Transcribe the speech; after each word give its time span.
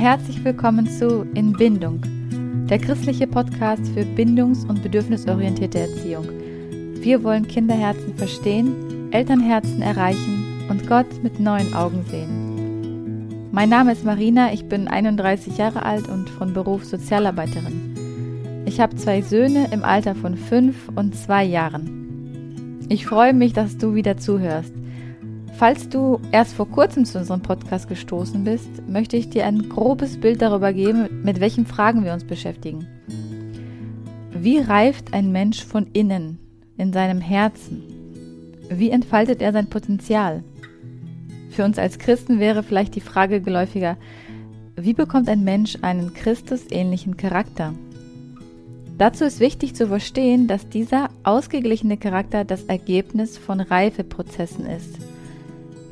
herzlich 0.00 0.42
willkommen 0.42 0.88
zu 0.88 1.26
In 1.34 1.52
Bindung, 1.52 2.00
der 2.70 2.78
christliche 2.78 3.26
Podcast 3.26 3.86
für 3.88 4.00
bindungs- 4.00 4.64
und 4.64 4.82
bedürfnisorientierte 4.82 5.80
Erziehung. 5.80 6.26
Wir 7.02 7.22
wollen 7.22 7.46
Kinderherzen 7.46 8.16
verstehen, 8.16 9.12
Elternherzen 9.12 9.82
erreichen 9.82 10.66
und 10.70 10.88
Gott 10.88 11.22
mit 11.22 11.38
neuen 11.38 11.74
Augen 11.74 12.02
sehen. 12.08 13.50
Mein 13.52 13.68
Name 13.68 13.92
ist 13.92 14.02
Marina, 14.02 14.54
ich 14.54 14.64
bin 14.70 14.88
31 14.88 15.58
Jahre 15.58 15.82
alt 15.82 16.08
und 16.08 16.30
von 16.30 16.54
Beruf 16.54 16.86
Sozialarbeiterin. 16.86 18.62
Ich 18.64 18.80
habe 18.80 18.96
zwei 18.96 19.20
Söhne 19.20 19.68
im 19.70 19.84
Alter 19.84 20.14
von 20.14 20.34
fünf 20.34 20.76
und 20.94 21.14
zwei 21.14 21.44
Jahren. 21.44 22.86
Ich 22.88 23.04
freue 23.04 23.34
mich, 23.34 23.52
dass 23.52 23.76
du 23.76 23.94
wieder 23.94 24.16
zuhörst. 24.16 24.72
Falls 25.60 25.90
du 25.90 26.18
erst 26.32 26.54
vor 26.54 26.70
kurzem 26.70 27.04
zu 27.04 27.18
unserem 27.18 27.42
Podcast 27.42 27.86
gestoßen 27.86 28.44
bist, 28.44 28.88
möchte 28.88 29.18
ich 29.18 29.28
dir 29.28 29.44
ein 29.44 29.68
grobes 29.68 30.18
Bild 30.18 30.40
darüber 30.40 30.72
geben, 30.72 31.22
mit 31.22 31.38
welchen 31.38 31.66
Fragen 31.66 32.02
wir 32.02 32.14
uns 32.14 32.24
beschäftigen. 32.24 32.86
Wie 34.32 34.56
reift 34.56 35.12
ein 35.12 35.32
Mensch 35.32 35.62
von 35.62 35.86
innen, 35.92 36.38
in 36.78 36.94
seinem 36.94 37.20
Herzen? 37.20 37.82
Wie 38.70 38.88
entfaltet 38.88 39.42
er 39.42 39.52
sein 39.52 39.68
Potenzial? 39.68 40.42
Für 41.50 41.66
uns 41.66 41.78
als 41.78 41.98
Christen 41.98 42.40
wäre 42.40 42.62
vielleicht 42.62 42.94
die 42.94 43.02
Frage 43.02 43.42
geläufiger, 43.42 43.98
wie 44.76 44.94
bekommt 44.94 45.28
ein 45.28 45.44
Mensch 45.44 45.76
einen 45.82 46.14
Christusähnlichen 46.14 47.18
Charakter? 47.18 47.74
Dazu 48.96 49.26
ist 49.26 49.40
wichtig 49.40 49.74
zu 49.74 49.88
verstehen, 49.88 50.46
dass 50.46 50.70
dieser 50.70 51.10
ausgeglichene 51.22 51.98
Charakter 51.98 52.46
das 52.46 52.62
Ergebnis 52.64 53.36
von 53.36 53.60
Reifeprozessen 53.60 54.64
ist. 54.64 55.09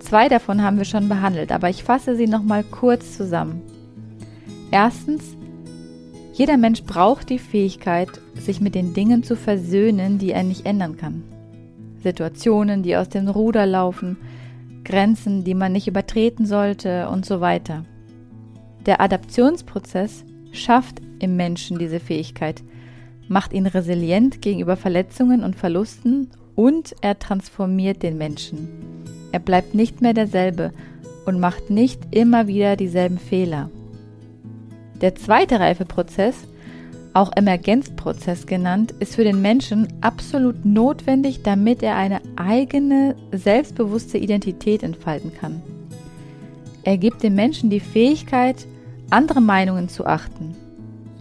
Zwei 0.09 0.31
davon 0.31 0.63
haben 0.63 0.79
wir 0.79 0.87
schon 0.87 1.11
behandelt, 1.11 1.53
aber 1.53 1.69
ich 1.69 1.85
fasse 1.85 2.17
sie 2.17 2.27
nochmal 2.27 2.65
kurz 2.65 3.15
zusammen. 3.15 3.61
Erstens, 4.71 5.37
jeder 6.33 6.57
Mensch 6.57 6.83
braucht 6.85 7.29
die 7.29 7.39
Fähigkeit, 7.39 8.09
sich 8.35 8.63
mit 8.63 8.75
den 8.75 8.95
Dingen 8.95 9.23
zu 9.23 9.37
versöhnen, 9.37 10.17
die 10.17 10.33
er 10.33 10.45
nicht 10.45 10.65
ändern 10.65 10.97
kann. 10.97 11.25
Situationen, 12.03 12.83
die 12.83 12.97
aus 12.97 13.11
dem 13.11 13.29
Ruder 13.29 13.67
laufen, 13.67 14.17
Grenzen, 14.83 15.45
die 15.45 15.53
man 15.53 15.73
nicht 15.73 15.89
übertreten 15.89 16.47
sollte 16.47 17.11
und 17.11 17.27
so 17.27 17.43
weiter. 17.43 17.85
Der 18.87 19.03
Adaptionsprozess 19.03 20.25
schafft 20.53 21.03
im 21.19 21.37
Menschen 21.37 21.79
diese 21.79 22.01
Fähigkeit, 22.01 22.63
macht 23.29 23.53
ihn 23.53 23.67
resilient 23.67 24.41
gegenüber 24.41 24.79
Verletzungen 24.79 25.45
und 25.45 25.55
Verlusten 25.55 26.31
und 26.55 26.97
er 27.03 27.19
transformiert 27.19 28.03
den 28.03 28.17
Menschen. 28.17 29.18
Er 29.33 29.41
bleibt 29.41 29.75
nicht 29.75 30.01
mehr 30.01 30.15
derselbe 30.15 30.73
und 31.27 31.41
macht 31.41 31.71
nicht 31.71 32.01
immer 32.11 32.47
wieder 32.47 32.77
dieselben 32.77 33.19
Fehler. 33.19 33.71
Der 35.01 35.15
zweite 35.15 35.61
Reifeprozess, 35.61 36.35
auch 37.15 37.31
Emergenzprozess 37.37 38.47
genannt, 38.47 38.95
ist 38.99 39.15
für 39.15 39.25
den 39.25 39.43
Menschen 39.43 39.89
absolut 40.01 40.65
notwendig, 40.65 41.43
damit 41.43 41.83
er 41.83 41.97
eine 41.97 42.21
eigene, 42.37 43.15
selbstbewusste 43.33 44.19
Identität 44.19 44.83
entfalten 44.83 45.33
kann. 45.35 45.63
Er 46.83 46.97
gibt 46.97 47.23
dem 47.23 47.35
Menschen 47.35 47.71
die 47.71 47.81
Fähigkeit, 47.81 48.67
andere 49.11 49.41
Meinungen 49.41 49.89
zu 49.89 50.07
achten, 50.07 50.57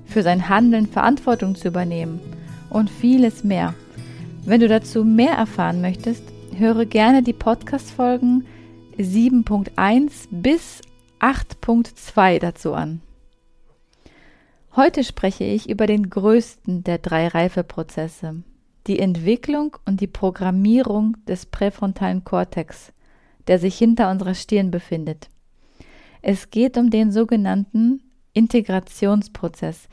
für 0.05 0.23
sein 0.23 0.49
Handeln 0.49 0.87
Verantwortung 0.87 1.55
zu 1.55 1.67
übernehmen 1.67 2.19
und 2.69 2.89
vieles 2.89 3.43
mehr. 3.43 3.73
Wenn 4.45 4.61
du 4.61 4.67
dazu 4.67 5.03
mehr 5.03 5.33
erfahren 5.33 5.81
möchtest, 5.81 6.23
höre 6.55 6.85
gerne 6.85 7.23
die 7.23 7.33
Podcast-Folgen 7.33 8.45
7.1 8.97 10.27
bis 10.31 10.81
8.2 11.19 12.39
dazu 12.39 12.73
an. 12.73 13.01
Heute 14.75 15.03
spreche 15.03 15.43
ich 15.43 15.69
über 15.69 15.87
den 15.87 16.09
größten 16.09 16.83
der 16.83 16.99
drei 16.99 17.27
Reifeprozesse, 17.27 18.43
die 18.85 18.99
Entwicklung 18.99 19.75
und 19.85 20.01
die 20.01 20.07
Programmierung 20.07 21.17
des 21.27 21.45
präfrontalen 21.47 22.23
Kortex, 22.23 22.93
der 23.47 23.59
sich 23.59 23.77
hinter 23.77 24.11
unserer 24.11 24.35
Stirn 24.35 24.71
befindet. 24.71 25.29
Es 26.21 26.49
geht 26.49 26.77
um 26.77 26.89
den 26.89 27.11
sogenannten 27.11 28.01
Integrationsprozess. 28.33 29.87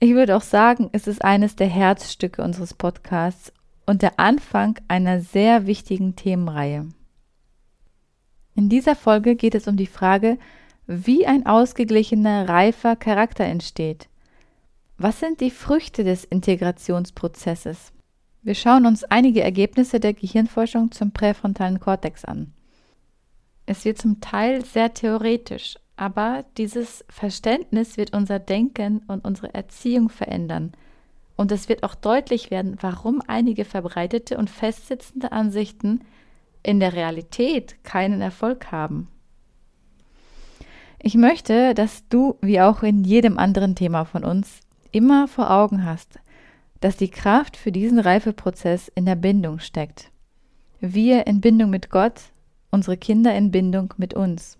Ich 0.00 0.12
würde 0.12 0.36
auch 0.36 0.42
sagen, 0.42 0.90
es 0.92 1.06
ist 1.06 1.24
eines 1.24 1.56
der 1.56 1.68
Herzstücke 1.68 2.42
unseres 2.42 2.74
Podcasts 2.74 3.52
und 3.88 4.02
der 4.02 4.20
Anfang 4.20 4.78
einer 4.86 5.20
sehr 5.22 5.66
wichtigen 5.66 6.14
Themenreihe. 6.14 6.90
In 8.54 8.68
dieser 8.68 8.94
Folge 8.94 9.34
geht 9.34 9.54
es 9.54 9.66
um 9.66 9.78
die 9.78 9.86
Frage, 9.86 10.36
wie 10.86 11.26
ein 11.26 11.46
ausgeglichener, 11.46 12.50
reifer 12.50 12.96
Charakter 12.96 13.44
entsteht. 13.44 14.10
Was 14.98 15.20
sind 15.20 15.40
die 15.40 15.50
Früchte 15.50 16.04
des 16.04 16.24
Integrationsprozesses? 16.24 17.92
Wir 18.42 18.54
schauen 18.54 18.84
uns 18.84 19.04
einige 19.04 19.40
Ergebnisse 19.40 20.00
der 20.00 20.12
Gehirnforschung 20.12 20.92
zum 20.92 21.12
präfrontalen 21.12 21.80
Kortex 21.80 22.26
an. 22.26 22.52
Es 23.64 23.86
wird 23.86 23.96
zum 23.96 24.20
Teil 24.20 24.66
sehr 24.66 24.92
theoretisch, 24.92 25.78
aber 25.96 26.44
dieses 26.58 27.06
Verständnis 27.08 27.96
wird 27.96 28.14
unser 28.14 28.38
Denken 28.38 28.98
und 29.06 29.24
unsere 29.24 29.54
Erziehung 29.54 30.10
verändern– 30.10 30.72
und 31.38 31.52
es 31.52 31.68
wird 31.68 31.84
auch 31.84 31.94
deutlich 31.94 32.50
werden, 32.50 32.76
warum 32.80 33.22
einige 33.26 33.64
verbreitete 33.64 34.36
und 34.36 34.50
festsitzende 34.50 35.30
Ansichten 35.30 36.00
in 36.64 36.80
der 36.80 36.92
Realität 36.92 37.82
keinen 37.84 38.20
Erfolg 38.20 38.72
haben. 38.72 39.06
Ich 41.00 41.14
möchte, 41.14 41.74
dass 41.74 42.08
du, 42.08 42.36
wie 42.42 42.60
auch 42.60 42.82
in 42.82 43.04
jedem 43.04 43.38
anderen 43.38 43.76
Thema 43.76 44.04
von 44.04 44.24
uns, 44.24 44.60
immer 44.90 45.28
vor 45.28 45.50
Augen 45.52 45.84
hast, 45.84 46.18
dass 46.80 46.96
die 46.96 47.08
Kraft 47.08 47.56
für 47.56 47.70
diesen 47.70 48.00
Reifeprozess 48.00 48.90
in 48.92 49.06
der 49.06 49.14
Bindung 49.14 49.60
steckt. 49.60 50.10
Wir 50.80 51.28
in 51.28 51.40
Bindung 51.40 51.70
mit 51.70 51.88
Gott, 51.88 52.20
unsere 52.72 52.96
Kinder 52.96 53.32
in 53.36 53.52
Bindung 53.52 53.94
mit 53.96 54.12
uns. 54.12 54.57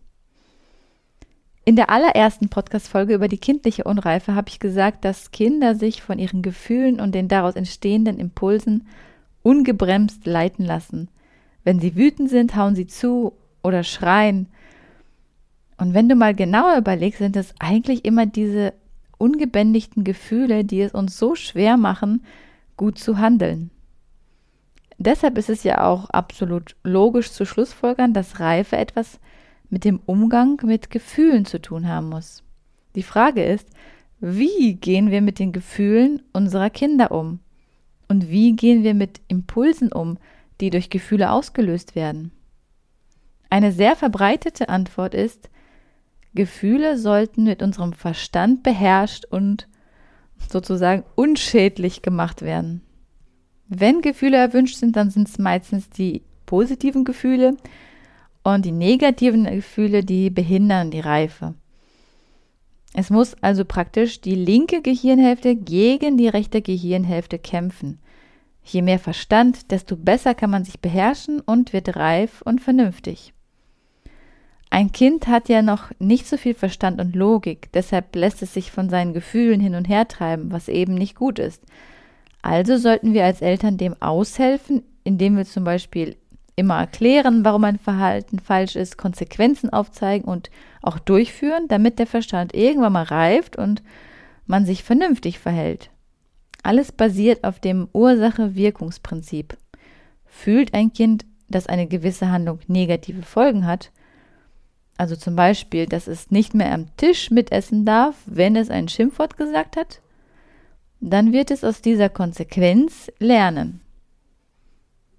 In 1.68 1.76
der 1.76 1.90
allerersten 1.90 2.48
Podcast-Folge 2.48 3.12
über 3.12 3.28
die 3.28 3.36
kindliche 3.36 3.84
Unreife 3.84 4.34
habe 4.34 4.48
ich 4.48 4.58
gesagt, 4.58 5.04
dass 5.04 5.32
Kinder 5.32 5.74
sich 5.74 6.00
von 6.00 6.18
ihren 6.18 6.40
Gefühlen 6.40 6.98
und 6.98 7.14
den 7.14 7.28
daraus 7.28 7.56
entstehenden 7.56 8.18
Impulsen 8.18 8.86
ungebremst 9.42 10.24
leiten 10.24 10.64
lassen. 10.64 11.10
Wenn 11.64 11.78
sie 11.78 11.94
wütend 11.94 12.30
sind, 12.30 12.56
hauen 12.56 12.74
sie 12.74 12.86
zu 12.86 13.34
oder 13.62 13.82
schreien. 13.82 14.46
Und 15.76 15.92
wenn 15.92 16.08
du 16.08 16.14
mal 16.14 16.34
genauer 16.34 16.78
überlegst, 16.78 17.18
sind 17.18 17.36
es 17.36 17.52
eigentlich 17.58 18.06
immer 18.06 18.24
diese 18.24 18.72
ungebändigten 19.18 20.04
Gefühle, 20.04 20.64
die 20.64 20.80
es 20.80 20.92
uns 20.92 21.18
so 21.18 21.34
schwer 21.34 21.76
machen, 21.76 22.24
gut 22.78 22.98
zu 22.98 23.18
handeln. 23.18 23.68
Deshalb 24.96 25.36
ist 25.36 25.50
es 25.50 25.64
ja 25.64 25.86
auch 25.86 26.08
absolut 26.08 26.76
logisch 26.82 27.30
zu 27.30 27.44
Schlussfolgern, 27.44 28.14
dass 28.14 28.40
Reife 28.40 28.78
etwas 28.78 29.20
mit 29.70 29.84
dem 29.84 30.00
Umgang 30.06 30.60
mit 30.64 30.90
Gefühlen 30.90 31.44
zu 31.44 31.60
tun 31.60 31.88
haben 31.88 32.08
muss. 32.08 32.42
Die 32.94 33.02
Frage 33.02 33.44
ist, 33.44 33.68
wie 34.20 34.74
gehen 34.74 35.10
wir 35.10 35.22
mit 35.22 35.38
den 35.38 35.52
Gefühlen 35.52 36.22
unserer 36.32 36.70
Kinder 36.70 37.12
um? 37.12 37.40
Und 38.08 38.30
wie 38.30 38.56
gehen 38.56 38.82
wir 38.82 38.94
mit 38.94 39.20
Impulsen 39.28 39.92
um, 39.92 40.18
die 40.60 40.70
durch 40.70 40.90
Gefühle 40.90 41.30
ausgelöst 41.30 41.94
werden? 41.94 42.32
Eine 43.50 43.72
sehr 43.72 43.96
verbreitete 43.96 44.68
Antwort 44.68 45.14
ist, 45.14 45.48
Gefühle 46.34 46.98
sollten 46.98 47.44
mit 47.44 47.62
unserem 47.62 47.92
Verstand 47.92 48.62
beherrscht 48.62 49.24
und 49.24 49.68
sozusagen 50.50 51.04
unschädlich 51.14 52.02
gemacht 52.02 52.42
werden. 52.42 52.82
Wenn 53.68 54.02
Gefühle 54.02 54.36
erwünscht 54.36 54.76
sind, 54.76 54.96
dann 54.96 55.10
sind 55.10 55.28
es 55.28 55.38
meistens 55.38 55.90
die 55.90 56.22
positiven 56.46 57.04
Gefühle, 57.04 57.56
und 58.42 58.64
die 58.64 58.72
negativen 58.72 59.44
Gefühle, 59.44 60.04
die 60.04 60.30
behindern 60.30 60.90
die 60.90 61.00
Reife. 61.00 61.54
Es 62.94 63.10
muss 63.10 63.34
also 63.42 63.64
praktisch 63.64 64.20
die 64.20 64.34
linke 64.34 64.82
Gehirnhälfte 64.82 65.54
gegen 65.54 66.16
die 66.16 66.28
rechte 66.28 66.62
Gehirnhälfte 66.62 67.38
kämpfen. 67.38 68.00
Je 68.64 68.82
mehr 68.82 68.98
Verstand, 68.98 69.70
desto 69.70 69.96
besser 69.96 70.34
kann 70.34 70.50
man 70.50 70.64
sich 70.64 70.80
beherrschen 70.80 71.40
und 71.40 71.72
wird 71.72 71.96
reif 71.96 72.42
und 72.42 72.60
vernünftig. 72.60 73.32
Ein 74.70 74.92
Kind 74.92 75.28
hat 75.28 75.48
ja 75.48 75.62
noch 75.62 75.90
nicht 75.98 76.26
so 76.26 76.36
viel 76.36 76.54
Verstand 76.54 77.00
und 77.00 77.16
Logik, 77.16 77.72
deshalb 77.72 78.14
lässt 78.14 78.42
es 78.42 78.52
sich 78.52 78.70
von 78.70 78.90
seinen 78.90 79.14
Gefühlen 79.14 79.60
hin 79.60 79.74
und 79.74 79.88
her 79.88 80.08
treiben, 80.08 80.52
was 80.52 80.68
eben 80.68 80.94
nicht 80.94 81.14
gut 81.14 81.38
ist. 81.38 81.62
Also 82.42 82.76
sollten 82.76 83.14
wir 83.14 83.24
als 83.24 83.40
Eltern 83.40 83.78
dem 83.78 83.94
aushelfen, 84.00 84.82
indem 85.04 85.36
wir 85.36 85.46
zum 85.46 85.64
Beispiel 85.64 86.16
immer 86.58 86.78
erklären, 86.78 87.44
warum 87.44 87.64
ein 87.64 87.78
Verhalten 87.78 88.38
falsch 88.38 88.76
ist, 88.76 88.98
Konsequenzen 88.98 89.70
aufzeigen 89.70 90.26
und 90.26 90.50
auch 90.82 90.98
durchführen, 90.98 91.68
damit 91.68 91.98
der 91.98 92.06
Verstand 92.06 92.54
irgendwann 92.54 92.92
mal 92.92 93.04
reift 93.04 93.56
und 93.56 93.82
man 94.46 94.66
sich 94.66 94.84
vernünftig 94.84 95.38
verhält. 95.38 95.90
Alles 96.62 96.92
basiert 96.92 97.44
auf 97.44 97.60
dem 97.60 97.88
Ursache-Wirkungsprinzip. 97.92 99.56
Fühlt 100.26 100.74
ein 100.74 100.92
Kind, 100.92 101.24
dass 101.48 101.66
eine 101.66 101.86
gewisse 101.86 102.30
Handlung 102.30 102.58
negative 102.66 103.22
Folgen 103.22 103.66
hat, 103.66 103.90
also 104.98 105.14
zum 105.14 105.36
Beispiel, 105.36 105.86
dass 105.86 106.08
es 106.08 106.32
nicht 106.32 106.54
mehr 106.54 106.74
am 106.74 106.94
Tisch 106.96 107.30
mitessen 107.30 107.86
darf, 107.86 108.16
wenn 108.26 108.56
es 108.56 108.68
ein 108.68 108.88
Schimpfwort 108.88 109.36
gesagt 109.36 109.76
hat, 109.76 110.00
dann 111.00 111.32
wird 111.32 111.52
es 111.52 111.62
aus 111.62 111.80
dieser 111.80 112.08
Konsequenz 112.08 113.10
lernen. 113.20 113.80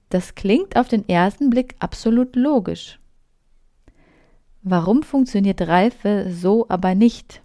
Das 0.09 0.35
klingt 0.35 0.75
auf 0.75 0.87
den 0.87 1.07
ersten 1.07 1.49
Blick 1.49 1.75
absolut 1.79 2.35
logisch. 2.35 2.99
Warum 4.61 5.03
funktioniert 5.03 5.61
Reife 5.61 6.27
so 6.29 6.65
aber 6.67 6.95
nicht? 6.95 7.41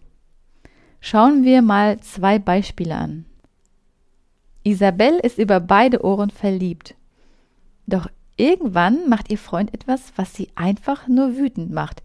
Schauen 1.01 1.45
wir 1.45 1.63
mal 1.63 2.01
zwei 2.01 2.39
Beispiele 2.39 2.95
an. 2.95 3.27
Isabel 4.65 5.21
ist 5.23 5.39
über 5.39 5.61
beide 5.61 6.03
Ohren 6.03 6.31
verliebt. 6.31 6.95
Doch 7.87 8.09
irgendwann 8.37 9.09
macht 9.09 9.31
ihr 9.31 9.39
Freund 9.39 9.75
etwas, 9.75 10.13
was 10.17 10.35
sie 10.35 10.49
einfach 10.55 11.07
nur 11.07 11.37
wütend 11.37 11.71
macht. 11.71 12.03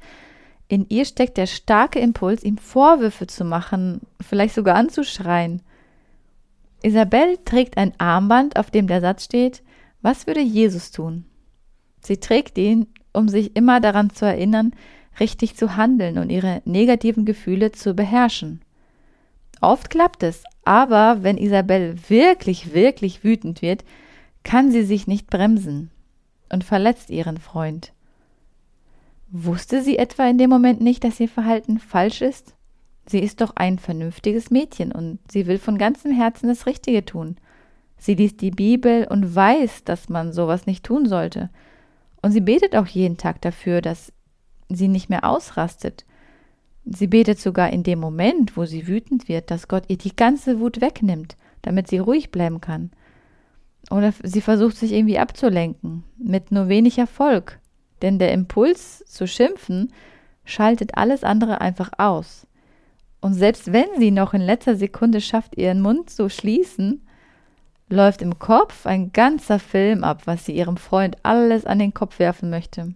In 0.68 0.86
ihr 0.90 1.06
steckt 1.06 1.38
der 1.38 1.48
starke 1.48 2.00
Impuls, 2.00 2.44
ihm 2.44 2.58
Vorwürfe 2.58 3.26
zu 3.26 3.46
machen, 3.46 4.02
vielleicht 4.22 4.54
sogar 4.54 4.76
anzuschreien. 4.76 5.62
Isabel 6.84 7.38
trägt 7.46 7.78
ein 7.78 7.94
Armband, 7.98 8.58
auf 8.58 8.70
dem 8.70 8.88
der 8.88 9.02
Satz 9.02 9.24
steht, 9.24 9.64
was 10.02 10.28
würde 10.28 10.42
Jesus 10.42 10.92
tun? 10.92 11.26
Sie 12.02 12.18
trägt 12.18 12.58
ihn, 12.58 12.88
um 13.14 13.28
sich 13.28 13.56
immer 13.56 13.80
daran 13.80 14.10
zu 14.10 14.26
erinnern, 14.26 14.74
richtig 15.20 15.56
zu 15.56 15.76
handeln 15.76 16.18
und 16.18 16.30
ihre 16.30 16.62
negativen 16.66 17.26
Gefühle 17.26 17.72
zu 17.72 17.94
beherrschen. 17.94 18.62
Oft 19.62 19.90
klappt 19.90 20.24
es, 20.24 20.44
aber 20.64 21.24
wenn 21.24 21.38
Isabel 21.38 21.98
wirklich, 22.08 22.74
wirklich 22.74 23.24
wütend 23.24 23.62
wird, 23.62 23.84
kann 24.44 24.72
sie 24.72 24.84
sich 24.84 25.08
nicht 25.08 25.28
bremsen 25.28 25.92
und 26.52 26.64
verletzt 26.64 27.10
ihren 27.10 27.38
Freund. 27.38 27.92
Wusste 29.30 29.84
sie 29.84 29.98
etwa 29.98 30.28
in 30.28 30.38
dem 30.38 30.50
Moment 30.50 30.82
nicht, 30.82 31.04
dass 31.04 31.20
ihr 31.20 31.30
Verhalten 31.30 31.80
falsch 31.80 32.22
ist? 32.22 32.56
Sie 33.06 33.20
ist 33.20 33.42
doch 33.42 33.56
ein 33.56 33.80
vernünftiges 33.80 34.50
Mädchen 34.50 34.92
und 34.92 35.20
sie 35.32 35.46
will 35.46 35.58
von 35.58 35.78
ganzem 35.78 36.12
Herzen 36.12 36.48
das 36.48 36.66
Richtige 36.66 37.04
tun. 37.04 37.38
Sie 38.00 38.16
liest 38.16 38.42
die 38.42 38.52
Bibel 38.52 39.06
und 39.08 39.36
weiß, 39.36 39.84
dass 39.84 40.10
man 40.10 40.32
sowas 40.32 40.66
nicht 40.66 40.86
tun 40.86 41.06
sollte. 41.06 41.50
Und 42.22 42.32
sie 42.32 42.42
betet 42.42 42.76
auch 42.76 42.88
jeden 42.88 43.18
Tag 43.18 43.42
dafür, 43.42 43.82
dass 43.82 44.14
sie 44.70 44.88
nicht 44.88 45.10
mehr 45.10 45.26
ausrastet. 45.26 46.06
Sie 46.86 47.08
betet 47.08 47.40
sogar 47.40 47.70
in 47.72 47.84
dem 47.84 48.00
Moment, 48.00 48.58
wo 48.58 48.66
sie 48.66 48.88
wütend 48.88 49.28
wird, 49.28 49.52
dass 49.52 49.68
Gott 49.68 49.84
ihr 49.90 49.98
die 49.98 50.16
ganze 50.16 50.60
Wut 50.60 50.82
wegnimmt, 50.82 51.36
damit 51.62 51.88
sie 51.88 51.98
ruhig 52.00 52.32
bleiben 52.32 52.62
kann. 52.62 52.92
Oder 53.92 54.14
sie 54.24 54.42
versucht 54.42 54.78
sich 54.78 54.94
irgendwie 54.94 55.20
abzulenken, 55.20 56.04
mit 56.18 56.52
nur 56.52 56.70
wenig 56.70 56.98
Erfolg. 56.98 57.60
Denn 58.02 58.18
der 58.18 58.32
Impuls 58.32 59.04
zu 59.06 59.28
schimpfen 59.28 59.92
schaltet 60.46 60.98
alles 60.98 61.24
andere 61.24 61.60
einfach 61.60 61.92
aus. 61.98 62.48
Und 63.22 63.34
selbst 63.34 63.74
wenn 63.74 63.90
sie 63.98 64.12
noch 64.12 64.34
in 64.34 64.42
letzter 64.42 64.76
Sekunde 64.76 65.20
schafft, 65.20 65.58
ihren 65.58 65.82
Mund 65.82 66.10
zu 66.10 66.30
schließen, 66.30 67.02
läuft 67.90 68.22
im 68.22 68.40
Kopf 68.40 68.86
ein 68.86 69.12
ganzer 69.12 69.60
Film 69.60 70.04
ab, 70.04 70.22
was 70.26 70.46
sie 70.46 70.56
ihrem 70.56 70.78
Freund 70.78 71.18
alles 71.24 71.66
an 71.66 71.80
den 71.80 71.94
Kopf 71.94 72.20
werfen 72.20 72.50
möchte. 72.50 72.94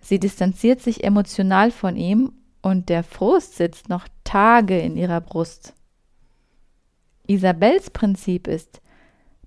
Sie 0.00 0.18
distanziert 0.18 0.80
sich 0.80 1.04
emotional 1.04 1.70
von 1.70 1.96
ihm 1.96 2.32
und 2.62 2.88
der 2.88 3.02
Frust 3.02 3.56
sitzt 3.56 3.88
noch 3.88 4.06
Tage 4.24 4.78
in 4.78 4.96
ihrer 4.96 5.20
Brust. 5.20 5.74
Isabels 7.26 7.90
Prinzip 7.90 8.46
ist, 8.46 8.80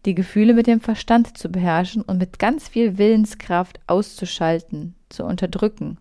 die 0.05 0.15
Gefühle 0.15 0.53
mit 0.53 0.67
dem 0.67 0.79
Verstand 0.79 1.37
zu 1.37 1.49
beherrschen 1.49 2.01
und 2.01 2.17
mit 2.17 2.39
ganz 2.39 2.67
viel 2.67 2.97
Willenskraft 2.97 3.79
auszuschalten, 3.87 4.95
zu 5.09 5.25
unterdrücken. 5.25 5.97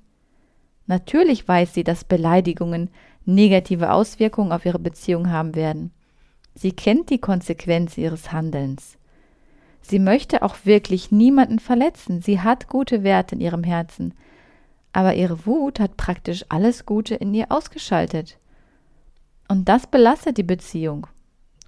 Natürlich 0.87 1.49
weiß 1.49 1.73
sie, 1.73 1.85
dass 1.85 2.05
Beleidigungen 2.05 2.91
negative 3.25 3.93
Auswirkungen 3.93 4.53
auf 4.53 4.67
ihre 4.67 4.79
Beziehung 4.79 5.31
haben 5.31 5.55
werden. 5.55 5.93
Sie 6.55 6.73
kennt 6.73 7.11
die 7.11 7.19
Konsequenz 7.19 7.99
ihres 7.99 8.33
Handelns. 8.33 8.97
Sie 9.83 9.99
möchte 9.99 10.43
auch 10.43 10.57
wirklich 10.65 11.11
niemanden 11.11 11.59
verletzen. 11.59 12.23
Sie 12.23 12.41
hat 12.41 12.69
gute 12.69 13.03
Werte 13.03 13.35
in 13.35 13.41
ihrem 13.41 13.65
Herzen. 13.65 14.15
Aber 14.93 15.15
ihre 15.15 15.45
Wut 15.47 15.81
hat 15.81 15.97
praktisch 15.97 16.45
alles 16.49 16.87
Gute 16.87 17.17
in 17.17 17.35
ihr 17.35 17.51
ausgeschaltet. 17.51 18.39
Und 19.49 19.69
das 19.69 19.87
belastet 19.87 20.39
die 20.39 20.45
Beziehung. 20.45 21.07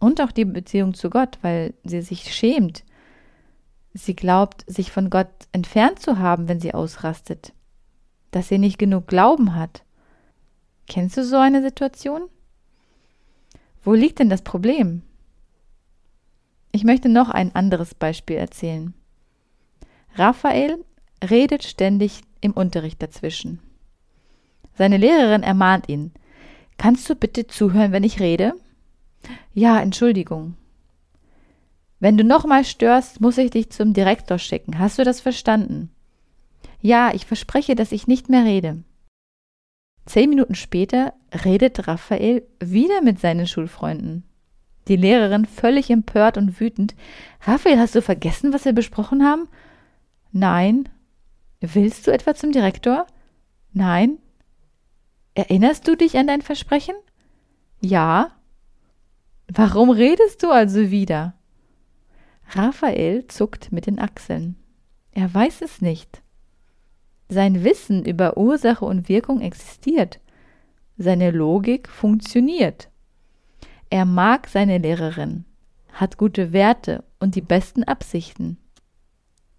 Und 0.00 0.20
auch 0.20 0.32
die 0.32 0.44
Beziehung 0.44 0.94
zu 0.94 1.10
Gott, 1.10 1.38
weil 1.42 1.74
sie 1.84 2.00
sich 2.00 2.32
schämt. 2.32 2.84
Sie 3.92 4.14
glaubt, 4.14 4.64
sich 4.66 4.92
von 4.92 5.10
Gott 5.10 5.28
entfernt 5.52 5.98
zu 6.00 6.18
haben, 6.18 6.48
wenn 6.48 6.60
sie 6.60 6.72
ausrastet. 6.72 7.52
Dass 8.30 8.48
sie 8.48 8.58
nicht 8.58 8.78
genug 8.78 9.08
Glauben 9.08 9.54
hat. 9.54 9.82
Kennst 10.86 11.16
du 11.16 11.24
so 11.24 11.36
eine 11.36 11.62
Situation? 11.62 12.28
Wo 13.86 13.94
liegt 13.94 14.18
denn 14.18 14.28
das 14.28 14.42
Problem? 14.42 15.02
Ich 16.72 16.82
möchte 16.82 17.08
noch 17.08 17.30
ein 17.30 17.54
anderes 17.54 17.94
Beispiel 17.94 18.34
erzählen. 18.34 18.94
Raphael 20.16 20.84
redet 21.22 21.62
ständig 21.62 22.22
im 22.40 22.50
Unterricht 22.50 23.00
dazwischen. 23.00 23.60
Seine 24.74 24.96
Lehrerin 24.96 25.44
ermahnt 25.44 25.88
ihn. 25.88 26.10
Kannst 26.78 27.08
du 27.08 27.14
bitte 27.14 27.46
zuhören, 27.46 27.92
wenn 27.92 28.02
ich 28.02 28.18
rede? 28.18 28.54
Ja, 29.54 29.80
Entschuldigung. 29.80 30.56
Wenn 32.00 32.18
du 32.18 32.24
nochmal 32.24 32.64
störst, 32.64 33.20
muss 33.20 33.38
ich 33.38 33.52
dich 33.52 33.70
zum 33.70 33.94
Direktor 33.94 34.40
schicken. 34.40 34.80
Hast 34.80 34.98
du 34.98 35.04
das 35.04 35.20
verstanden? 35.20 35.90
Ja, 36.80 37.14
ich 37.14 37.24
verspreche, 37.24 37.76
dass 37.76 37.92
ich 37.92 38.08
nicht 38.08 38.28
mehr 38.30 38.44
rede. 38.44 38.82
Zehn 40.06 40.30
Minuten 40.30 40.54
später 40.54 41.12
redet 41.44 41.86
Raphael 41.86 42.46
wieder 42.60 43.02
mit 43.02 43.20
seinen 43.20 43.46
Schulfreunden. 43.46 44.24
Die 44.88 44.96
Lehrerin 44.96 45.44
völlig 45.44 45.90
empört 45.90 46.36
und 46.38 46.60
wütend. 46.60 46.94
Raphael, 47.42 47.78
hast 47.78 47.96
du 47.96 48.02
vergessen, 48.02 48.52
was 48.52 48.64
wir 48.64 48.72
besprochen 48.72 49.24
haben? 49.24 49.48
Nein. 50.30 50.88
Willst 51.60 52.06
du 52.06 52.12
etwa 52.12 52.34
zum 52.34 52.52
Direktor? 52.52 53.06
Nein. 53.72 54.18
Erinnerst 55.34 55.88
du 55.88 55.96
dich 55.96 56.16
an 56.16 56.28
dein 56.28 56.40
Versprechen? 56.40 56.94
Ja. 57.80 58.30
Warum 59.48 59.90
redest 59.90 60.42
du 60.42 60.50
also 60.50 60.90
wieder? 60.90 61.34
Raphael 62.50 63.26
zuckt 63.26 63.72
mit 63.72 63.86
den 63.86 63.98
Achseln. 63.98 64.56
Er 65.10 65.32
weiß 65.32 65.62
es 65.62 65.80
nicht. 65.80 66.22
Sein 67.28 67.64
Wissen 67.64 68.04
über 68.04 68.36
Ursache 68.36 68.84
und 68.84 69.08
Wirkung 69.08 69.40
existiert. 69.40 70.20
Seine 70.96 71.30
Logik 71.30 71.88
funktioniert. 71.88 72.88
Er 73.90 74.04
mag 74.04 74.48
seine 74.48 74.78
Lehrerin, 74.78 75.44
hat 75.92 76.16
gute 76.16 76.52
Werte 76.52 77.04
und 77.18 77.34
die 77.34 77.40
besten 77.40 77.84
Absichten 77.84 78.58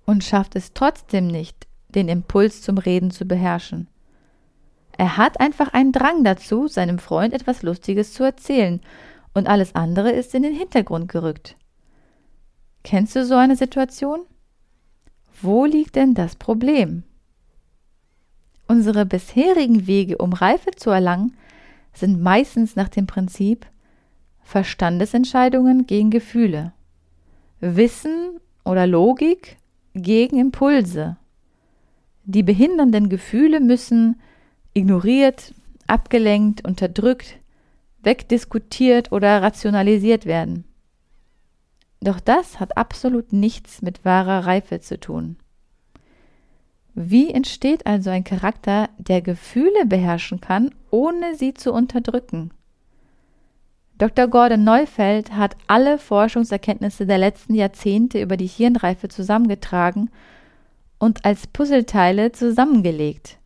und 0.07 0.23
schafft 0.23 0.55
es 0.55 0.73
trotzdem 0.73 1.27
nicht, 1.27 1.67
den 1.89 2.07
Impuls 2.07 2.61
zum 2.61 2.77
Reden 2.79 3.11
zu 3.11 3.25
beherrschen. 3.25 3.87
Er 4.97 5.17
hat 5.17 5.39
einfach 5.39 5.73
einen 5.73 5.91
Drang 5.91 6.23
dazu, 6.23 6.67
seinem 6.67 6.97
Freund 6.97 7.33
etwas 7.33 7.61
Lustiges 7.61 8.13
zu 8.13 8.23
erzählen, 8.23 8.81
und 9.33 9.47
alles 9.47 9.75
andere 9.75 10.09
ist 10.09 10.33
in 10.33 10.41
den 10.41 10.55
Hintergrund 10.55 11.11
gerückt. 11.11 11.57
Kennst 12.83 13.15
du 13.15 13.23
so 13.23 13.35
eine 13.35 13.55
Situation? 13.55 14.21
Wo 15.41 15.65
liegt 15.65 15.95
denn 15.95 16.15
das 16.15 16.35
Problem? 16.35 17.03
Unsere 18.67 19.05
bisherigen 19.05 19.87
Wege, 19.87 20.17
um 20.17 20.33
Reife 20.33 20.71
zu 20.71 20.89
erlangen, 20.89 21.35
sind 21.93 22.21
meistens 22.21 22.75
nach 22.75 22.89
dem 22.89 23.07
Prinzip 23.07 23.65
Verstandesentscheidungen 24.43 25.87
gegen 25.87 26.09
Gefühle, 26.09 26.73
Wissen 27.59 28.39
oder 28.63 28.85
Logik 28.85 29.57
gegen 29.93 30.37
Impulse. 30.37 31.17
Die 32.23 32.43
behindernden 32.43 33.09
Gefühle 33.09 33.61
müssen 33.61 34.19
ignoriert, 34.73 35.53
abgelenkt, 35.87 36.65
unterdrückt, 36.67 37.39
wegdiskutiert 38.03 39.11
oder 39.11 39.41
rationalisiert 39.41 40.25
werden. 40.25 40.65
Doch 42.01 42.19
das 42.19 42.59
hat 42.59 42.77
absolut 42.77 43.33
nichts 43.33 43.81
mit 43.81 44.05
wahrer 44.05 44.45
Reife 44.45 44.81
zu 44.81 44.99
tun. 44.99 45.37
Wie 46.99 47.29
entsteht 47.29 47.85
also 47.85 48.09
ein 48.09 48.23
Charakter, 48.23 48.89
der 48.97 49.21
Gefühle 49.21 49.85
beherrschen 49.85 50.41
kann, 50.41 50.71
ohne 50.89 51.35
sie 51.35 51.53
zu 51.53 51.71
unterdrücken? 51.71 52.49
Dr. 53.99 54.27
Gordon 54.27 54.63
Neufeld 54.63 55.31
hat 55.33 55.55
alle 55.67 55.99
Forschungserkenntnisse 55.99 57.05
der 57.05 57.19
letzten 57.19 57.53
Jahrzehnte 57.53 58.19
über 58.19 58.35
die 58.35 58.47
Hirnreife 58.47 59.09
zusammengetragen 59.09 60.09
und 60.97 61.23
als 61.23 61.45
Puzzleteile 61.45 62.31
zusammengelegt. 62.31 63.37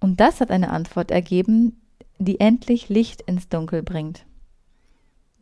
Und 0.00 0.18
das 0.18 0.40
hat 0.40 0.50
eine 0.50 0.70
Antwort 0.70 1.10
ergeben, 1.10 1.78
die 2.18 2.40
endlich 2.40 2.88
Licht 2.88 3.20
ins 3.20 3.50
Dunkel 3.50 3.82
bringt. 3.82 4.24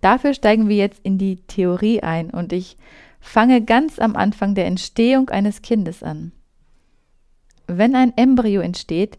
Dafür 0.00 0.34
steigen 0.34 0.68
wir 0.68 0.76
jetzt 0.76 0.98
in 1.04 1.18
die 1.18 1.36
Theorie 1.36 2.02
ein 2.02 2.30
und 2.30 2.52
ich 2.52 2.76
fange 3.20 3.62
ganz 3.62 4.00
am 4.00 4.16
Anfang 4.16 4.56
der 4.56 4.66
Entstehung 4.66 5.30
eines 5.30 5.62
Kindes 5.62 6.02
an. 6.02 6.32
Wenn 7.66 7.94
ein 7.94 8.12
Embryo 8.16 8.60
entsteht, 8.60 9.18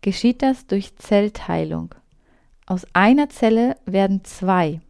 geschieht 0.00 0.42
das 0.42 0.66
durch 0.66 0.96
Zellteilung. 0.96 1.94
Aus 2.66 2.86
einer 2.92 3.28
Zelle 3.28 3.76
werden 3.84 4.24
zwei. 4.24 4.80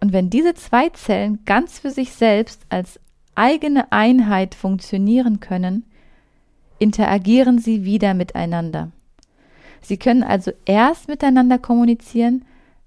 Und 0.00 0.12
wenn 0.12 0.30
diese 0.30 0.54
zwei 0.54 0.88
Zellen 0.90 1.44
ganz 1.44 1.78
für 1.78 1.90
sich 1.90 2.12
selbst 2.12 2.62
als 2.68 3.00
eigene 3.34 3.90
Einheit 3.92 4.54
funktionieren 4.54 5.40
können, 5.40 5.84
interagieren 6.78 7.58
sie 7.58 7.84
wieder 7.84 8.14
miteinander. 8.14 8.92
Sie 9.80 9.96
können 9.96 10.22
also 10.22 10.52
erst 10.64 11.08
miteinander 11.08 11.58
kommunizieren, 11.58 12.44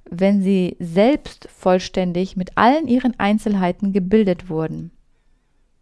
wenn 0.10 0.42
sie 0.42 0.76
selbst 0.80 1.48
vollständig 1.50 2.36
mit 2.36 2.58
allen 2.58 2.88
ihren 2.88 3.20
Einzelheiten 3.20 3.94
gebildet 3.94 4.50
wurden. 4.50 4.92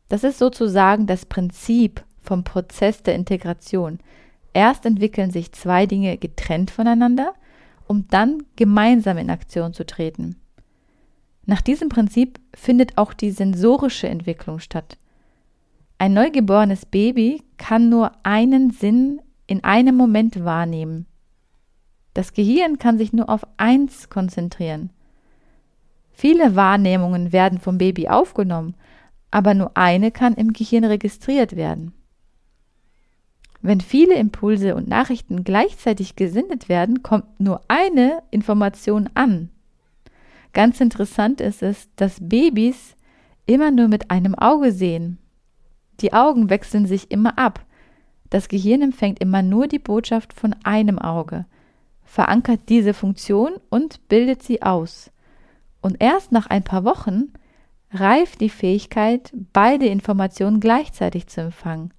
Das 0.07 0.23
ist 0.23 0.39
sozusagen 0.39 1.07
das 1.07 1.25
Prinzip 1.25 2.03
vom 2.29 2.43
Prozess 2.43 3.01
der 3.01 3.15
Integration. 3.15 3.97
Erst 4.53 4.85
entwickeln 4.85 5.31
sich 5.31 5.51
zwei 5.51 5.87
Dinge 5.87 6.15
getrennt 6.17 6.69
voneinander, 6.69 7.33
um 7.87 8.07
dann 8.07 8.43
gemeinsam 8.55 9.17
in 9.17 9.31
Aktion 9.31 9.73
zu 9.73 9.83
treten. 9.83 10.35
Nach 11.47 11.61
diesem 11.61 11.89
Prinzip 11.89 12.39
findet 12.53 12.99
auch 12.99 13.13
die 13.13 13.31
sensorische 13.31 14.07
Entwicklung 14.07 14.59
statt. 14.59 14.99
Ein 15.97 16.13
neugeborenes 16.13 16.85
Baby 16.85 17.41
kann 17.57 17.89
nur 17.89 18.11
einen 18.21 18.69
Sinn 18.69 19.21
in 19.47 19.63
einem 19.63 19.95
Moment 19.95 20.45
wahrnehmen. 20.45 21.07
Das 22.13 22.33
Gehirn 22.33 22.77
kann 22.77 22.99
sich 22.99 23.11
nur 23.11 23.27
auf 23.27 23.41
eins 23.57 24.11
konzentrieren. 24.11 24.91
Viele 26.11 26.55
Wahrnehmungen 26.55 27.33
werden 27.33 27.59
vom 27.59 27.79
Baby 27.79 28.07
aufgenommen, 28.07 28.75
aber 29.31 29.55
nur 29.55 29.75
eine 29.75 30.11
kann 30.11 30.35
im 30.35 30.53
Gehirn 30.53 30.85
registriert 30.85 31.55
werden. 31.55 31.93
Wenn 33.61 33.81
viele 33.81 34.15
Impulse 34.15 34.75
und 34.75 34.87
Nachrichten 34.87 35.43
gleichzeitig 35.43 36.15
gesendet 36.15 36.69
werden, 36.69 37.03
kommt 37.03 37.39
nur 37.39 37.61
eine 37.67 38.23
Information 38.31 39.09
an. 39.15 39.49
Ganz 40.53 40.79
interessant 40.79 41.41
ist 41.41 41.61
es, 41.61 41.89
dass 41.95 42.17
Babys 42.21 42.95
immer 43.45 43.71
nur 43.71 43.87
mit 43.87 44.11
einem 44.11 44.35
Auge 44.35 44.71
sehen. 44.71 45.17
Die 45.99 46.13
Augen 46.13 46.49
wechseln 46.49 46.85
sich 46.85 47.11
immer 47.11 47.37
ab. 47.37 47.65
Das 48.29 48.47
Gehirn 48.47 48.81
empfängt 48.81 49.19
immer 49.19 49.41
nur 49.41 49.67
die 49.67 49.79
Botschaft 49.79 50.33
von 50.33 50.55
einem 50.63 50.99
Auge, 50.99 51.45
verankert 52.03 52.61
diese 52.69 52.93
Funktion 52.93 53.53
und 53.69 54.07
bildet 54.07 54.43
sie 54.43 54.61
aus. 54.61 55.11
Und 55.81 55.97
erst 55.99 56.31
nach 56.31 56.47
ein 56.47 56.63
paar 56.63 56.83
Wochen 56.83 57.33
reift 57.91 58.39
die 58.41 58.49
Fähigkeit, 58.49 59.33
beide 59.51 59.87
Informationen 59.87 60.59
gleichzeitig 60.59 61.27
zu 61.27 61.41
empfangen. 61.41 61.91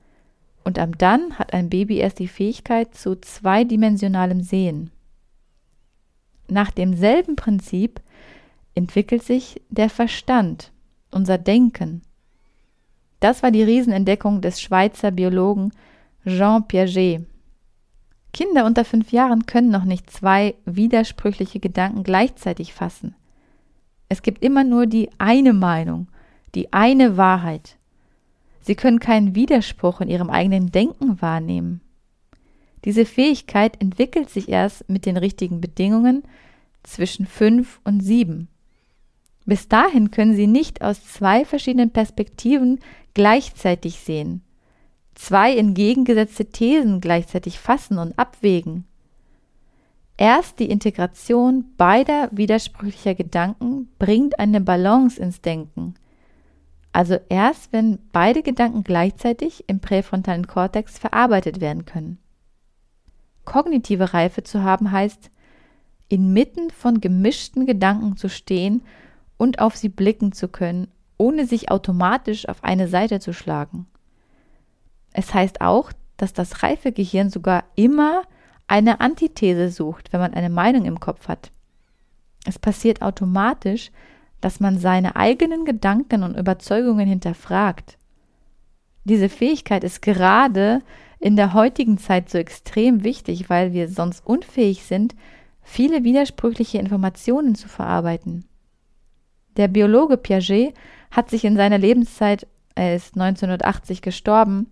Und 0.65 0.79
am 0.79 0.97
dann 0.99 1.39
hat 1.39 1.53
ein 1.53 1.71
Baby 1.71 1.99
erst 1.99 2.19
die 2.19 2.29
Fähigkeit 2.29 2.95
zu 2.95 3.17
zweidimensionalem 3.17 4.43
Sehen. 4.43 4.91
Nach 6.49 6.71
demselben 6.71 7.37
Prinzip 7.37 8.01
entwickelt 8.75 9.23
sich 9.23 9.63
der 9.71 9.89
Verstand, 9.89 10.73
unser 11.11 11.39
Denken. 11.39 12.03
Das 13.21 13.43
war 13.43 13.51
die 13.51 13.63
Riesenentdeckung 13.63 14.41
des 14.41 14.61
Schweizer 14.61 15.11
Biologen 15.11 15.73
Jean 16.25 16.67
Piaget. 16.67 17.27
Kinder 18.33 18.65
unter 18.65 18.85
fünf 18.85 19.13
Jahren 19.13 19.47
können 19.47 19.71
noch 19.71 19.85
nicht 19.85 20.11
zwei 20.11 20.55
widersprüchliche 20.65 21.61
Gedanken 21.61 22.05
gleichzeitig 22.05 22.73
fassen. 22.73 23.15
Es 24.09 24.23
gibt 24.23 24.43
immer 24.43 24.65
nur 24.65 24.87
die 24.87 25.11
eine 25.19 25.53
Meinung, 25.53 26.09
die 26.55 26.73
eine 26.73 27.17
Wahrheit. 27.17 27.77
Sie 28.61 28.75
können 28.75 29.01
keinen 29.01 29.35
Widerspruch 29.35 30.01
in 30.01 30.09
ihrem 30.09 30.31
eigenen 30.31 30.71
Denken 30.71 31.21
wahrnehmen. 31.21 31.81
Diese 32.85 33.05
Fähigkeit 33.05 33.81
entwickelt 33.81 34.31
sich 34.31 34.49
erst 34.49 34.89
mit 34.89 35.07
den 35.07 35.17
richtigen 35.17 35.61
Bedingungen 35.61 36.23
zwischen 36.83 37.27
fünf 37.27 37.81
und 37.85 38.01
sieben. 38.01 38.49
Bis 39.47 39.69
dahin 39.69 40.11
können 40.11 40.35
sie 40.35 40.47
nicht 40.47 40.83
aus 40.83 41.05
zwei 41.05 41.45
verschiedenen 41.45 41.91
Perspektiven 41.91 42.81
gleichzeitig 43.15 43.99
sehen, 44.01 44.43
zwei 45.15 45.57
entgegengesetzte 45.57 46.47
Thesen 46.47 47.01
gleichzeitig 47.01 47.59
fassen 47.59 47.99
und 47.99 48.19
abwägen. 48.19 48.85
Erst 50.17 50.59
die 50.59 50.71
Integration 50.71 51.65
beider 51.79 52.29
widersprüchlicher 52.31 53.15
Gedanken 53.15 53.89
bringt 53.99 54.39
eine 54.39 54.61
Balance 54.61 55.21
ins 55.21 55.41
Denken. 55.41 55.95
Also 56.93 57.19
erst, 57.29 57.73
wenn 57.73 57.99
beide 58.13 58.43
Gedanken 58.43 58.83
gleichzeitig 58.83 59.65
im 59.69 59.81
präfrontalen 59.81 60.47
Kortex 60.47 60.99
verarbeitet 60.99 61.61
werden 61.61 61.87
können. 61.87 62.19
Kognitive 63.45 64.13
Reife 64.13 64.43
zu 64.43 64.63
haben 64.63 64.91
heißt, 64.91 65.31
inmitten 66.09 66.71
von 66.71 67.01
gemischten 67.01 67.67
Gedanken 67.67 68.17
zu 68.17 68.29
stehen 68.29 68.83
und 69.37 69.61
auf 69.61 69.77
sie 69.77 69.89
blicken 69.89 70.33
zu 70.33 70.49
können, 70.49 70.89
ohne 71.17 71.47
sich 71.47 71.71
automatisch 71.71 72.49
auf 72.49 72.65
eine 72.65 72.89
Seite 72.89 73.21
zu 73.21 73.33
schlagen. 73.33 73.87
Es 75.13 75.33
heißt 75.33 75.61
auch, 75.61 75.93
dass 76.17 76.33
das 76.33 76.63
reife 76.63 76.93
Gehirn 76.93 77.31
sogar 77.31 77.65
immer 77.77 78.23
eine 78.67 79.01
Antithese 79.01 79.71
sucht, 79.71 80.13
wenn 80.13 80.21
man 80.21 80.35
eine 80.35 80.51
Meinung 80.51 80.85
im 80.85 81.01
Kopf 81.01 81.29
hat. 81.29 81.51
Es 82.47 82.59
passiert 82.59 83.03
automatisch, 83.03 83.91
dass 84.41 84.61
man 84.61 84.79
seine 84.79 85.17
eigenen 85.17 85.65
Gedanken 85.65 86.23
und 86.23 86.37
Überzeugungen 86.37 87.07
hinterfragt. 87.07 87.99
Diese 89.05 89.29
Fähigkeit 89.29 89.85
ist 89.85 90.03
gerade 90.03 90.83
in 91.19 91.37
der 91.37 91.53
heutigen 91.53 91.99
Zeit 91.99 92.31
so 92.31 92.39
extrem 92.39 93.05
wichtig, 93.05 93.51
weil 93.51 93.73
wir 93.73 93.89
sonst 93.89 94.27
unfähig 94.27 94.85
sind, 94.85 95.15
viele 95.63 96.05
widersprüchliche 96.05 96.79
Informationen 96.79 97.55
zu 97.55 97.69
verarbeiten. 97.69 98.45
Der 99.57 99.69
Biologe 99.69 100.17
Piaget 100.17 100.75
hat 101.11 101.29
sich 101.29 101.45
in 101.45 101.57
seiner 101.57 101.79
Lebenszeit, 101.79 102.47
er 102.75 102.95
ist 102.95 103.15
1980 103.15 104.01
gestorben, 104.01 104.67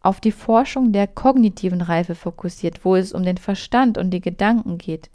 auf 0.00 0.20
die 0.20 0.32
Forschung 0.32 0.92
der 0.92 1.06
kognitiven 1.06 1.80
Reife 1.80 2.14
fokussiert, 2.14 2.84
wo 2.84 2.96
es 2.96 3.12
um 3.12 3.22
den 3.22 3.38
Verstand 3.38 3.96
und 3.96 4.10
die 4.10 4.20
Gedanken 4.20 4.76
geht. 4.76 5.10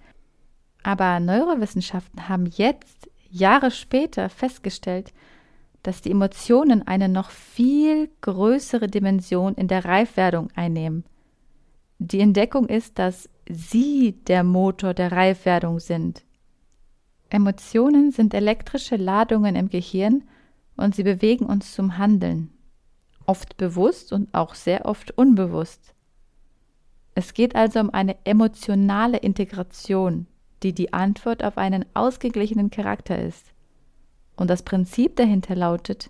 Aber 0.84 1.19
Neurowissenschaften 1.19 2.29
haben 2.29 2.46
jetzt, 2.46 3.10
Jahre 3.38 3.72
später, 3.72 4.29
festgestellt, 4.29 5.13
dass 5.84 6.01
die 6.01 6.12
Emotionen 6.12 6.86
eine 6.86 7.10
noch 7.10 7.29
viel 7.29 8.10
größere 8.22 8.88
Dimension 8.88 9.56
in 9.56 9.67
der 9.67 9.86
Reifwerdung 9.86 10.50
einnehmen. 10.56 11.06
Die 12.00 12.20
Entdeckung 12.20 12.67
ist, 12.67 13.00
dass 13.00 13.29
sie 13.50 14.13
der 14.27 14.44
Motor 14.44 14.94
der 14.94 15.12
Reifwerdung 15.12 15.79
sind. 15.79 16.24
Emotionen 17.29 18.12
sind 18.12 18.34
elektrische 18.34 18.96
Ladungen 18.96 19.56
im 19.56 19.70
Gehirn 19.70 20.24
und 20.75 20.96
sie 20.96 21.03
bewegen 21.03 21.46
uns 21.46 21.74
zum 21.74 21.98
Handeln 21.98 22.51
oft 23.27 23.58
bewusst 23.58 24.12
und 24.13 24.34
auch 24.34 24.56
sehr 24.56 24.86
oft 24.86 25.12
unbewusst. 25.12 25.94
Es 27.13 27.34
geht 27.34 27.56
also 27.56 27.79
um 27.79 27.89
eine 27.91 28.15
emotionale 28.25 29.17
Integration, 29.17 30.27
die 30.64 30.74
die 30.74 30.94
Antwort 30.94 31.44
auf 31.44 31.58
einen 31.58 31.86
ausgeglichenen 31.94 32.72
Charakter 32.72 33.18
ist. 33.18 33.54
Und 34.36 34.50
das 34.50 34.64
Prinzip 34.64 35.16
dahinter 35.16 35.56
lautet, 35.56 36.10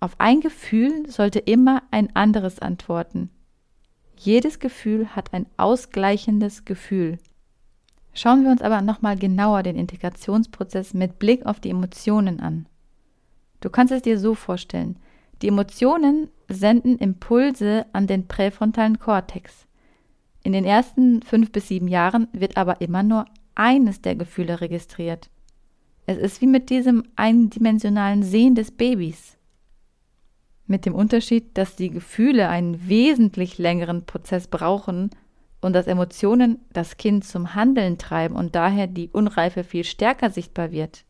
auf 0.00 0.14
ein 0.18 0.40
Gefühl 0.40 1.08
sollte 1.08 1.40
immer 1.40 1.82
ein 1.90 2.14
anderes 2.14 2.60
antworten. 2.60 3.30
Jedes 4.16 4.58
Gefühl 4.58 5.08
hat 5.14 5.32
ein 5.34 5.46
ausgleichendes 5.56 6.64
Gefühl. 6.64 7.18
Schauen 8.14 8.42
wir 8.42 8.50
uns 8.50 8.62
aber 8.62 8.80
nochmal 8.82 9.16
genauer 9.16 9.62
den 9.62 9.76
Integrationsprozess 9.76 10.94
mit 10.94 11.18
Blick 11.18 11.46
auf 11.46 11.60
die 11.60 11.70
Emotionen 11.70 12.40
an. 12.40 12.66
Du 13.60 13.70
kannst 13.70 13.92
es 13.92 14.02
dir 14.02 14.18
so 14.18 14.34
vorstellen, 14.34 14.96
die 15.42 15.48
Emotionen 15.48 16.28
senden 16.48 16.98
Impulse 16.98 17.86
an 17.92 18.08
den 18.08 18.26
präfrontalen 18.26 18.98
Kortex. 18.98 19.67
In 20.48 20.54
den 20.54 20.64
ersten 20.64 21.20
fünf 21.20 21.52
bis 21.52 21.68
sieben 21.68 21.88
Jahren 21.88 22.26
wird 22.32 22.56
aber 22.56 22.80
immer 22.80 23.02
nur 23.02 23.26
eines 23.54 24.00
der 24.00 24.16
Gefühle 24.16 24.62
registriert. 24.62 25.28
Es 26.06 26.16
ist 26.16 26.40
wie 26.40 26.46
mit 26.46 26.70
diesem 26.70 27.04
eindimensionalen 27.16 28.22
Sehen 28.22 28.54
des 28.54 28.70
Babys. 28.70 29.36
Mit 30.66 30.86
dem 30.86 30.94
Unterschied, 30.94 31.58
dass 31.58 31.76
die 31.76 31.90
Gefühle 31.90 32.48
einen 32.48 32.88
wesentlich 32.88 33.58
längeren 33.58 34.06
Prozess 34.06 34.48
brauchen 34.48 35.10
und 35.60 35.74
dass 35.74 35.86
Emotionen 35.86 36.60
das 36.72 36.96
Kind 36.96 37.26
zum 37.26 37.54
Handeln 37.54 37.98
treiben 37.98 38.34
und 38.34 38.54
daher 38.54 38.86
die 38.86 39.10
Unreife 39.10 39.64
viel 39.64 39.84
stärker 39.84 40.30
sichtbar 40.30 40.72
wird. 40.72 41.04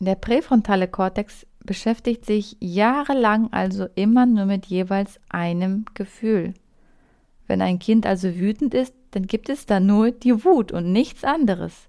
Der 0.00 0.16
präfrontale 0.16 0.88
Kortex 0.88 1.46
beschäftigt 1.60 2.26
sich 2.26 2.56
jahrelang 2.58 3.52
also 3.52 3.86
immer 3.94 4.26
nur 4.26 4.46
mit 4.46 4.66
jeweils 4.66 5.20
einem 5.28 5.84
Gefühl. 5.94 6.52
Wenn 7.46 7.62
ein 7.62 7.78
Kind 7.78 8.06
also 8.06 8.36
wütend 8.36 8.74
ist, 8.74 8.94
dann 9.10 9.26
gibt 9.26 9.48
es 9.48 9.66
da 9.66 9.80
nur 9.80 10.10
die 10.10 10.44
Wut 10.44 10.72
und 10.72 10.92
nichts 10.92 11.24
anderes. 11.24 11.88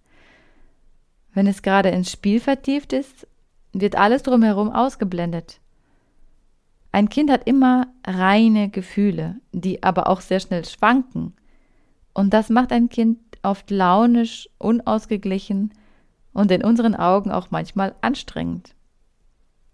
Wenn 1.33 1.47
es 1.47 1.61
gerade 1.61 1.89
ins 1.89 2.11
Spiel 2.11 2.39
vertieft 2.39 2.93
ist, 2.93 3.27
wird 3.73 3.97
alles 3.97 4.23
drumherum 4.23 4.71
ausgeblendet. 4.71 5.59
Ein 6.91 7.09
Kind 7.09 7.29
hat 7.29 7.45
immer 7.45 7.87
reine 8.07 8.69
Gefühle, 8.69 9.35
die 9.51 9.83
aber 9.83 10.07
auch 10.07 10.21
sehr 10.21 10.39
schnell 10.39 10.63
schwanken. 10.63 11.33
Und 12.13 12.33
das 12.33 12.49
macht 12.49 12.71
ein 12.71 12.87
Kind 12.87 13.19
oft 13.43 13.69
launisch, 13.69 14.49
unausgeglichen 14.57 15.73
und 16.33 16.51
in 16.51 16.63
unseren 16.63 16.95
Augen 16.95 17.31
auch 17.31 17.51
manchmal 17.51 17.95
anstrengend. 17.99 18.75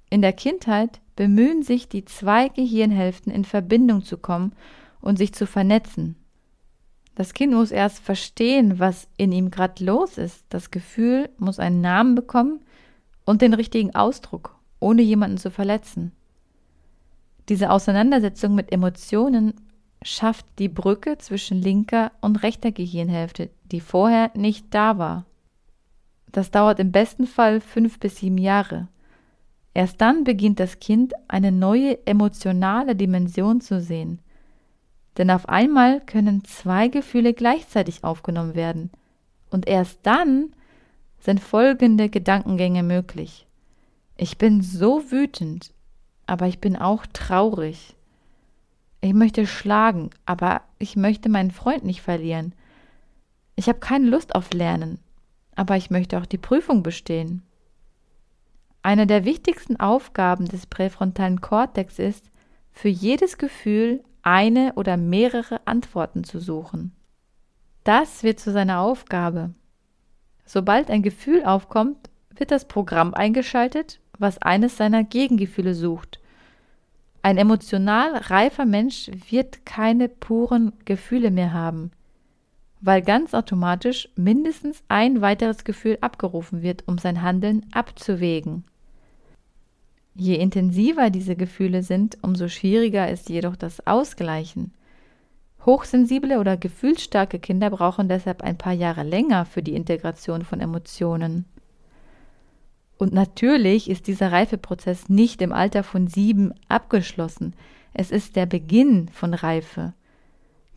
In 0.09 0.23
der 0.23 0.33
Kindheit 0.33 0.99
bemühen 1.15 1.61
sich 1.61 1.87
die 1.87 2.05
zwei 2.05 2.49
Gehirnhälften 2.49 3.31
in 3.31 3.45
Verbindung 3.45 4.03
zu 4.03 4.17
kommen 4.17 4.53
und 5.01 5.17
sich 5.17 5.33
zu 5.33 5.45
vernetzen. 5.47 6.15
Das 7.15 7.33
Kind 7.33 7.53
muss 7.53 7.71
erst 7.71 7.99
verstehen, 7.99 8.79
was 8.79 9.07
in 9.17 9.31
ihm 9.31 9.51
gerade 9.51 9.83
los 9.83 10.17
ist. 10.17 10.45
Das 10.49 10.71
Gefühl 10.71 11.29
muss 11.37 11.59
einen 11.59 11.81
Namen 11.81 12.15
bekommen 12.15 12.61
und 13.25 13.41
den 13.41 13.53
richtigen 13.53 13.93
Ausdruck, 13.93 14.55
ohne 14.79 15.01
jemanden 15.01 15.37
zu 15.37 15.51
verletzen. 15.51 16.13
Diese 17.49 17.69
Auseinandersetzung 17.69 18.55
mit 18.55 18.71
Emotionen 18.71 19.53
schafft 20.03 20.45
die 20.57 20.69
Brücke 20.69 21.17
zwischen 21.17 21.61
linker 21.61 22.11
und 22.21 22.43
rechter 22.43 22.71
Gehirnhälfte, 22.71 23.49
die 23.71 23.81
vorher 23.81 24.31
nicht 24.35 24.67
da 24.71 24.97
war. 24.97 25.25
Das 26.31 26.49
dauert 26.49 26.79
im 26.79 26.91
besten 26.91 27.27
Fall 27.27 27.59
fünf 27.59 27.99
bis 27.99 28.17
sieben 28.17 28.37
Jahre. 28.37 28.87
Erst 29.73 30.01
dann 30.01 30.23
beginnt 30.23 30.59
das 30.59 30.79
Kind 30.79 31.13
eine 31.27 31.51
neue 31.51 32.05
emotionale 32.05 32.95
Dimension 32.95 33.61
zu 33.61 33.81
sehen. 33.81 34.19
Denn 35.17 35.29
auf 35.29 35.49
einmal 35.49 36.01
können 36.01 36.45
zwei 36.45 36.87
Gefühle 36.87 37.33
gleichzeitig 37.33 38.03
aufgenommen 38.03 38.55
werden. 38.55 38.91
Und 39.49 39.67
erst 39.67 39.99
dann 40.03 40.53
sind 41.19 41.39
folgende 41.39 42.09
Gedankengänge 42.09 42.83
möglich. 42.83 43.45
Ich 44.17 44.37
bin 44.37 44.61
so 44.61 45.11
wütend, 45.11 45.73
aber 46.25 46.47
ich 46.47 46.59
bin 46.59 46.75
auch 46.75 47.05
traurig. 47.07 47.95
Ich 49.01 49.13
möchte 49.13 49.47
schlagen, 49.47 50.11
aber 50.25 50.61
ich 50.79 50.95
möchte 50.95 51.27
meinen 51.27 51.51
Freund 51.51 51.83
nicht 51.83 52.01
verlieren. 52.01 52.53
Ich 53.55 53.67
habe 53.67 53.79
keine 53.79 54.07
Lust 54.07 54.35
auf 54.35 54.53
Lernen, 54.53 54.99
aber 55.55 55.75
ich 55.75 55.89
möchte 55.89 56.17
auch 56.17 56.25
die 56.25 56.37
Prüfung 56.37 56.83
bestehen. 56.83 57.43
Eine 58.83 59.05
der 59.05 59.25
wichtigsten 59.25 59.79
Aufgaben 59.79 60.45
des 60.45 60.65
präfrontalen 60.65 61.41
Kortex 61.41 61.99
ist, 61.99 62.31
für 62.71 62.89
jedes 62.89 63.37
Gefühl 63.37 64.03
eine 64.23 64.73
oder 64.75 64.97
mehrere 64.97 65.65
Antworten 65.65 66.23
zu 66.23 66.39
suchen. 66.39 66.93
Das 67.83 68.23
wird 68.23 68.39
zu 68.39 68.51
seiner 68.51 68.79
Aufgabe. 68.79 69.53
Sobald 70.45 70.89
ein 70.89 71.01
Gefühl 71.01 71.43
aufkommt, 71.45 72.09
wird 72.35 72.51
das 72.51 72.67
Programm 72.67 73.13
eingeschaltet, 73.13 73.99
was 74.17 74.37
eines 74.39 74.77
seiner 74.77 75.03
Gegengefühle 75.03 75.73
sucht. 75.73 76.19
Ein 77.23 77.37
emotional 77.37 78.15
reifer 78.15 78.65
Mensch 78.65 79.09
wird 79.29 79.65
keine 79.65 80.09
puren 80.09 80.73
Gefühle 80.85 81.31
mehr 81.31 81.53
haben, 81.53 81.91
weil 82.81 83.01
ganz 83.01 83.33
automatisch 83.33 84.09
mindestens 84.15 84.83
ein 84.87 85.21
weiteres 85.21 85.63
Gefühl 85.63 85.97
abgerufen 86.01 86.61
wird, 86.61 86.87
um 86.87 86.97
sein 86.97 87.21
Handeln 87.21 87.65
abzuwägen. 87.71 88.63
Je 90.13 90.35
intensiver 90.35 91.09
diese 91.09 91.35
Gefühle 91.35 91.83
sind, 91.83 92.17
umso 92.21 92.47
schwieriger 92.47 93.09
ist 93.09 93.29
jedoch 93.29 93.55
das 93.55 93.85
Ausgleichen. 93.87 94.73
Hochsensible 95.65 96.39
oder 96.39 96.57
gefühlsstarke 96.57 97.39
Kinder 97.39 97.69
brauchen 97.69 98.09
deshalb 98.09 98.41
ein 98.41 98.57
paar 98.57 98.73
Jahre 98.73 99.03
länger 99.03 99.45
für 99.45 99.61
die 99.61 99.75
Integration 99.75 100.43
von 100.43 100.59
Emotionen. 100.59 101.45
Und 102.97 103.13
natürlich 103.13 103.89
ist 103.89 104.07
dieser 104.07 104.31
Reifeprozess 104.31 105.09
nicht 105.09 105.41
im 105.41 105.53
Alter 105.53 105.83
von 105.83 106.07
sieben 106.07 106.53
abgeschlossen. 106.67 107.55
Es 107.93 108.11
ist 108.11 108.35
der 108.35 108.45
Beginn 108.45 109.07
von 109.09 109.33
Reife. 109.33 109.93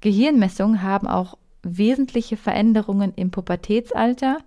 Gehirnmessungen 0.01 0.83
haben 0.83 1.07
auch 1.07 1.39
wesentliche 1.63 2.37
Veränderungen 2.37 3.13
im 3.17 3.31
Pubertätsalter 3.31 4.39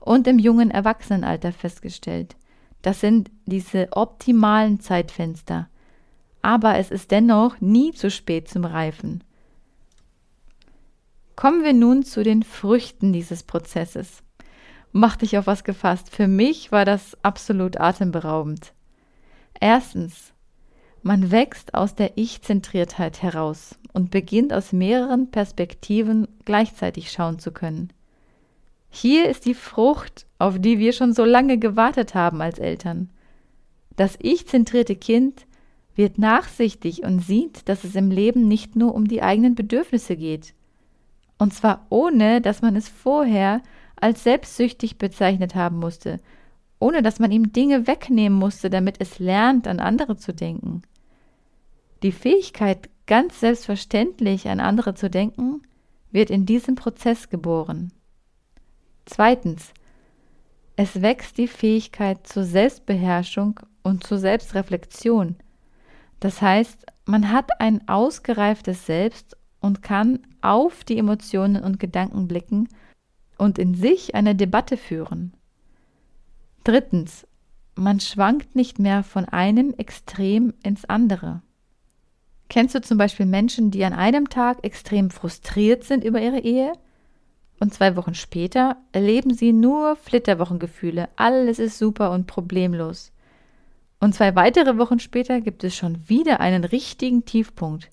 und 0.00 0.26
im 0.26 0.38
jungen 0.38 0.70
Erwachsenenalter 0.70 1.52
festgestellt. 1.52 2.36
Das 2.84 3.00
sind 3.00 3.30
diese 3.46 3.88
optimalen 3.92 4.78
Zeitfenster. 4.78 5.70
Aber 6.42 6.76
es 6.76 6.90
ist 6.90 7.12
dennoch 7.12 7.58
nie 7.62 7.92
zu 7.92 8.10
spät 8.10 8.46
zum 8.46 8.66
Reifen. 8.66 9.24
Kommen 11.34 11.64
wir 11.64 11.72
nun 11.72 12.02
zu 12.02 12.22
den 12.22 12.42
Früchten 12.42 13.14
dieses 13.14 13.42
Prozesses. 13.42 14.22
Mach 14.92 15.16
dich 15.16 15.38
auf 15.38 15.46
was 15.46 15.64
gefasst. 15.64 16.10
Für 16.10 16.28
mich 16.28 16.72
war 16.72 16.84
das 16.84 17.16
absolut 17.22 17.80
atemberaubend. 17.80 18.74
Erstens, 19.58 20.34
man 21.02 21.30
wächst 21.30 21.72
aus 21.72 21.94
der 21.94 22.18
Ich-Zentriertheit 22.18 23.22
heraus 23.22 23.78
und 23.94 24.10
beginnt 24.10 24.52
aus 24.52 24.74
mehreren 24.74 25.30
Perspektiven 25.30 26.28
gleichzeitig 26.44 27.10
schauen 27.10 27.38
zu 27.38 27.50
können. 27.50 27.94
Hier 28.96 29.28
ist 29.28 29.44
die 29.44 29.54
Frucht, 29.54 30.24
auf 30.38 30.60
die 30.60 30.78
wir 30.78 30.92
schon 30.92 31.14
so 31.14 31.24
lange 31.24 31.58
gewartet 31.58 32.14
haben 32.14 32.40
als 32.40 32.60
Eltern. 32.60 33.10
Das 33.96 34.16
ich-zentrierte 34.20 34.94
Kind 34.94 35.46
wird 35.96 36.16
nachsichtig 36.16 37.02
und 37.02 37.18
sieht, 37.18 37.68
dass 37.68 37.82
es 37.82 37.96
im 37.96 38.12
Leben 38.12 38.46
nicht 38.46 38.76
nur 38.76 38.94
um 38.94 39.08
die 39.08 39.20
eigenen 39.20 39.56
Bedürfnisse 39.56 40.14
geht. 40.14 40.54
Und 41.38 41.52
zwar 41.52 41.86
ohne, 41.90 42.40
dass 42.40 42.62
man 42.62 42.76
es 42.76 42.88
vorher 42.88 43.62
als 43.96 44.22
selbstsüchtig 44.22 44.96
bezeichnet 44.96 45.56
haben 45.56 45.80
musste, 45.80 46.20
ohne 46.78 47.02
dass 47.02 47.18
man 47.18 47.32
ihm 47.32 47.52
Dinge 47.52 47.88
wegnehmen 47.88 48.38
musste, 48.38 48.70
damit 48.70 49.00
es 49.00 49.18
lernt, 49.18 49.66
an 49.66 49.80
andere 49.80 50.18
zu 50.18 50.32
denken. 50.32 50.82
Die 52.04 52.12
Fähigkeit, 52.12 52.88
ganz 53.08 53.40
selbstverständlich 53.40 54.48
an 54.48 54.60
andere 54.60 54.94
zu 54.94 55.10
denken, 55.10 55.62
wird 56.12 56.30
in 56.30 56.46
diesem 56.46 56.76
Prozess 56.76 57.28
geboren. 57.28 57.90
Zweitens, 59.06 59.72
es 60.76 61.02
wächst 61.02 61.38
die 61.38 61.48
Fähigkeit 61.48 62.26
zur 62.26 62.44
Selbstbeherrschung 62.44 63.60
und 63.82 64.04
zur 64.04 64.18
Selbstreflexion. 64.18 65.36
Das 66.20 66.42
heißt, 66.42 66.86
man 67.04 67.30
hat 67.30 67.60
ein 67.60 67.86
ausgereiftes 67.88 68.86
Selbst 68.86 69.36
und 69.60 69.82
kann 69.82 70.20
auf 70.40 70.84
die 70.84 70.98
Emotionen 70.98 71.62
und 71.62 71.78
Gedanken 71.78 72.28
blicken 72.28 72.68
und 73.38 73.58
in 73.58 73.74
sich 73.74 74.14
eine 74.14 74.34
Debatte 74.34 74.76
führen. 74.76 75.34
Drittens, 76.64 77.26
man 77.74 78.00
schwankt 78.00 78.56
nicht 78.56 78.78
mehr 78.78 79.02
von 79.02 79.26
einem 79.26 79.74
Extrem 79.74 80.54
ins 80.62 80.84
andere. 80.84 81.42
Kennst 82.48 82.74
du 82.74 82.80
zum 82.80 82.98
Beispiel 82.98 83.26
Menschen, 83.26 83.70
die 83.70 83.84
an 83.84 83.92
einem 83.92 84.28
Tag 84.28 84.64
extrem 84.64 85.10
frustriert 85.10 85.84
sind 85.84 86.04
über 86.04 86.20
ihre 86.20 86.40
Ehe 86.40 86.72
und 87.60 87.72
zwei 87.72 87.96
Wochen 87.96 88.14
später 88.14 88.76
erleben 88.92 89.32
sie 89.32 89.52
nur 89.52 89.96
Flitterwochengefühle. 89.96 91.08
Alles 91.16 91.58
ist 91.58 91.78
super 91.78 92.10
und 92.10 92.26
problemlos. 92.26 93.12
Und 94.00 94.14
zwei 94.14 94.34
weitere 94.34 94.76
Wochen 94.76 94.98
später 94.98 95.40
gibt 95.40 95.64
es 95.64 95.74
schon 95.74 96.08
wieder 96.08 96.40
einen 96.40 96.64
richtigen 96.64 97.24
Tiefpunkt. 97.24 97.90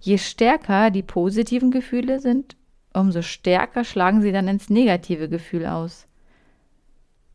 Je 0.00 0.18
stärker 0.18 0.90
die 0.90 1.02
positiven 1.02 1.70
Gefühle 1.70 2.20
sind, 2.20 2.56
umso 2.92 3.22
stärker 3.22 3.84
schlagen 3.84 4.22
sie 4.22 4.32
dann 4.32 4.48
ins 4.48 4.70
negative 4.70 5.28
Gefühl 5.28 5.66
aus. 5.66 6.06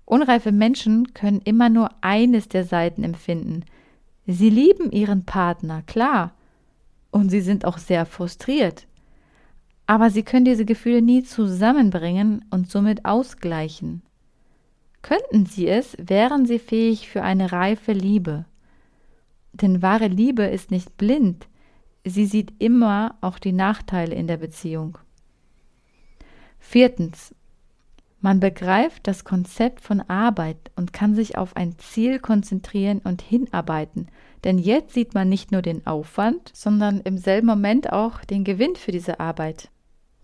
Unreife 0.05 0.51
Menschen 0.51 1.13
können 1.13 1.41
immer 1.41 1.69
nur 1.69 1.89
eines 2.01 2.47
der 2.47 2.63
Seiten 2.63 3.03
empfinden. 3.03 3.65
Sie 4.27 4.49
lieben 4.49 4.91
ihren 4.91 5.25
Partner, 5.25 5.81
klar. 5.81 6.33
Und 7.11 7.29
sie 7.29 7.41
sind 7.41 7.65
auch 7.65 7.77
sehr 7.77 8.05
frustriert 8.05 8.87
aber 9.87 10.09
sie 10.09 10.23
können 10.23 10.45
diese 10.45 10.65
Gefühle 10.65 11.01
nie 11.01 11.23
zusammenbringen 11.23 12.45
und 12.49 12.69
somit 12.69 13.05
ausgleichen. 13.05 14.01
Könnten 15.01 15.45
sie 15.45 15.67
es, 15.67 15.95
wären 15.99 16.45
sie 16.45 16.57
fähig 16.57 17.09
für 17.09 17.21
eine 17.21 17.51
reife 17.51 17.91
Liebe. 17.91 18.45
Denn 19.53 19.81
wahre 19.81 20.07
Liebe 20.07 20.43
ist 20.43 20.71
nicht 20.71 20.97
blind, 20.97 21.47
sie 22.03 22.25
sieht 22.25 22.53
immer 22.59 23.15
auch 23.21 23.37
die 23.37 23.51
Nachteile 23.51 24.15
in 24.15 24.27
der 24.27 24.37
Beziehung. 24.37 24.97
Viertens. 26.59 27.35
Man 28.19 28.39
begreift 28.39 29.05
das 29.05 29.23
Konzept 29.23 29.81
von 29.81 30.01
Arbeit 30.01 30.71
und 30.75 30.93
kann 30.93 31.13
sich 31.13 31.37
auf 31.37 31.55
ein 31.55 31.77
Ziel 31.77 32.17
konzentrieren 32.17 32.99
und 33.03 33.21
hinarbeiten, 33.21 34.07
denn 34.43 34.57
jetzt 34.57 34.95
sieht 34.95 35.13
man 35.13 35.29
nicht 35.29 35.51
nur 35.51 35.61
den 35.61 35.85
Aufwand, 35.85 36.49
sondern 36.55 37.01
im 37.01 37.19
selben 37.19 37.45
Moment 37.45 37.93
auch 37.93 38.25
den 38.25 38.43
Gewinn 38.43 38.75
für 38.75 38.91
diese 38.91 39.19
Arbeit. 39.19 39.69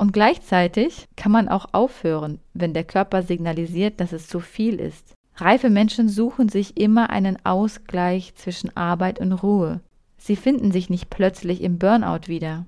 Und 0.01 0.13
gleichzeitig 0.13 1.07
kann 1.15 1.31
man 1.31 1.47
auch 1.47 1.67
aufhören, 1.73 2.39
wenn 2.55 2.73
der 2.73 2.83
Körper 2.83 3.21
signalisiert, 3.21 3.99
dass 3.99 4.13
es 4.13 4.27
zu 4.27 4.39
viel 4.39 4.79
ist. 4.79 5.13
Reife 5.35 5.69
Menschen 5.69 6.09
suchen 6.09 6.49
sich 6.49 6.75
immer 6.75 7.11
einen 7.11 7.37
Ausgleich 7.45 8.33
zwischen 8.33 8.75
Arbeit 8.75 9.19
und 9.19 9.31
Ruhe. 9.31 9.79
Sie 10.17 10.35
finden 10.35 10.71
sich 10.71 10.89
nicht 10.89 11.11
plötzlich 11.11 11.61
im 11.61 11.77
Burnout 11.77 12.29
wieder. 12.29 12.65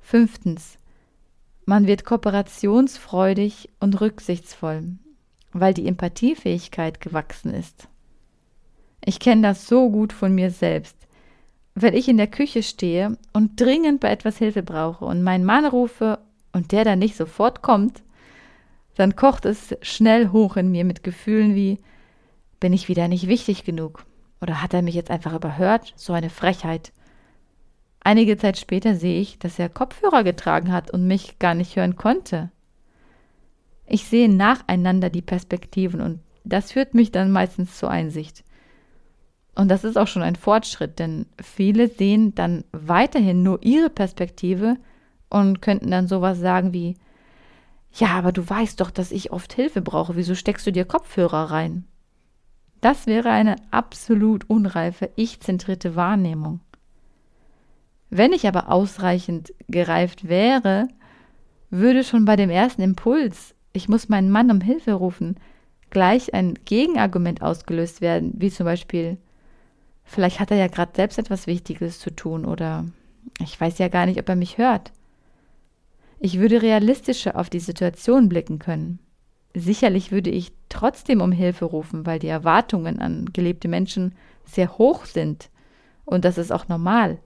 Fünftens. 0.00 0.78
Man 1.66 1.88
wird 1.88 2.04
kooperationsfreudig 2.04 3.70
und 3.80 4.00
rücksichtsvoll, 4.00 4.92
weil 5.52 5.74
die 5.74 5.88
Empathiefähigkeit 5.88 7.00
gewachsen 7.00 7.52
ist. 7.52 7.88
Ich 9.04 9.18
kenne 9.18 9.42
das 9.42 9.66
so 9.66 9.90
gut 9.90 10.12
von 10.12 10.32
mir 10.32 10.52
selbst. 10.52 10.96
Wenn 11.74 11.94
ich 11.94 12.08
in 12.08 12.16
der 12.16 12.28
Küche 12.28 12.62
stehe 12.62 13.18
und 13.32 13.60
dringend 13.60 13.98
bei 13.98 14.12
etwas 14.12 14.38
Hilfe 14.38 14.62
brauche 14.62 15.04
und 15.04 15.24
meinen 15.24 15.44
Mann 15.44 15.66
rufe 15.66 16.20
und 16.54 16.72
der 16.72 16.84
dann 16.84 17.00
nicht 17.00 17.16
sofort 17.16 17.60
kommt, 17.60 18.02
dann 18.94 19.16
kocht 19.16 19.44
es 19.44 19.76
schnell 19.82 20.30
hoch 20.30 20.56
in 20.56 20.70
mir 20.70 20.84
mit 20.84 21.02
Gefühlen 21.02 21.54
wie, 21.54 21.80
bin 22.60 22.72
ich 22.72 22.88
wieder 22.88 23.08
nicht 23.08 23.28
wichtig 23.28 23.64
genug? 23.64 24.06
Oder 24.40 24.62
hat 24.62 24.72
er 24.72 24.82
mich 24.82 24.94
jetzt 24.94 25.10
einfach 25.10 25.34
überhört? 25.34 25.92
So 25.96 26.12
eine 26.12 26.30
Frechheit. 26.30 26.92
Einige 28.00 28.36
Zeit 28.36 28.58
später 28.58 28.94
sehe 28.94 29.20
ich, 29.20 29.38
dass 29.38 29.58
er 29.58 29.68
Kopfhörer 29.68 30.22
getragen 30.22 30.72
hat 30.72 30.90
und 30.90 31.06
mich 31.06 31.38
gar 31.38 31.54
nicht 31.54 31.76
hören 31.76 31.96
konnte. 31.96 32.50
Ich 33.86 34.04
sehe 34.04 34.32
nacheinander 34.32 35.10
die 35.10 35.22
Perspektiven 35.22 36.00
und 36.00 36.20
das 36.44 36.72
führt 36.72 36.94
mich 36.94 37.10
dann 37.10 37.32
meistens 37.32 37.76
zur 37.76 37.90
Einsicht. 37.90 38.44
Und 39.54 39.68
das 39.68 39.84
ist 39.84 39.96
auch 39.96 40.08
schon 40.08 40.22
ein 40.22 40.36
Fortschritt, 40.36 40.98
denn 40.98 41.26
viele 41.42 41.88
sehen 41.88 42.34
dann 42.34 42.64
weiterhin 42.72 43.42
nur 43.42 43.62
ihre 43.62 43.90
Perspektive 43.90 44.76
und 45.34 45.60
könnten 45.60 45.90
dann 45.90 46.06
sowas 46.06 46.38
sagen 46.38 46.72
wie, 46.72 46.94
ja, 47.92 48.08
aber 48.08 48.30
du 48.30 48.48
weißt 48.48 48.80
doch, 48.80 48.92
dass 48.92 49.10
ich 49.10 49.32
oft 49.32 49.52
Hilfe 49.52 49.82
brauche, 49.82 50.14
wieso 50.14 50.36
steckst 50.36 50.64
du 50.66 50.70
dir 50.70 50.84
Kopfhörer 50.84 51.50
rein? 51.50 51.84
Das 52.80 53.06
wäre 53.06 53.30
eine 53.30 53.56
absolut 53.72 54.48
unreife, 54.48 55.10
ich-zentrierte 55.16 55.96
Wahrnehmung. 55.96 56.60
Wenn 58.10 58.32
ich 58.32 58.46
aber 58.46 58.70
ausreichend 58.70 59.52
gereift 59.68 60.28
wäre, 60.28 60.86
würde 61.70 62.04
schon 62.04 62.24
bei 62.24 62.36
dem 62.36 62.50
ersten 62.50 62.82
Impuls, 62.82 63.56
ich 63.72 63.88
muss 63.88 64.08
meinen 64.08 64.30
Mann 64.30 64.52
um 64.52 64.60
Hilfe 64.60 64.92
rufen, 64.92 65.36
gleich 65.90 66.32
ein 66.32 66.54
Gegenargument 66.64 67.42
ausgelöst 67.42 68.00
werden, 68.00 68.34
wie 68.36 68.50
zum 68.50 68.66
Beispiel, 68.66 69.18
vielleicht 70.04 70.38
hat 70.38 70.52
er 70.52 70.58
ja 70.58 70.68
gerade 70.68 70.92
selbst 70.94 71.18
etwas 71.18 71.48
Wichtiges 71.48 71.98
zu 71.98 72.10
tun 72.10 72.44
oder 72.44 72.84
ich 73.40 73.60
weiß 73.60 73.78
ja 73.78 73.88
gar 73.88 74.06
nicht, 74.06 74.20
ob 74.20 74.28
er 74.28 74.36
mich 74.36 74.58
hört. 74.58 74.92
Ich 76.18 76.38
würde 76.38 76.62
realistischer 76.62 77.36
auf 77.36 77.50
die 77.50 77.60
Situation 77.60 78.28
blicken 78.28 78.58
können. 78.58 78.98
Sicherlich 79.54 80.10
würde 80.10 80.30
ich 80.30 80.52
trotzdem 80.68 81.20
um 81.20 81.32
Hilfe 81.32 81.64
rufen, 81.64 82.06
weil 82.06 82.18
die 82.18 82.28
Erwartungen 82.28 82.98
an 82.98 83.30
gelebte 83.32 83.68
Menschen 83.68 84.14
sehr 84.44 84.78
hoch 84.78 85.04
sind. 85.04 85.50
Und 86.04 86.24
das 86.24 86.38
ist 86.38 86.52
auch 86.52 86.68
normal. 86.68 87.18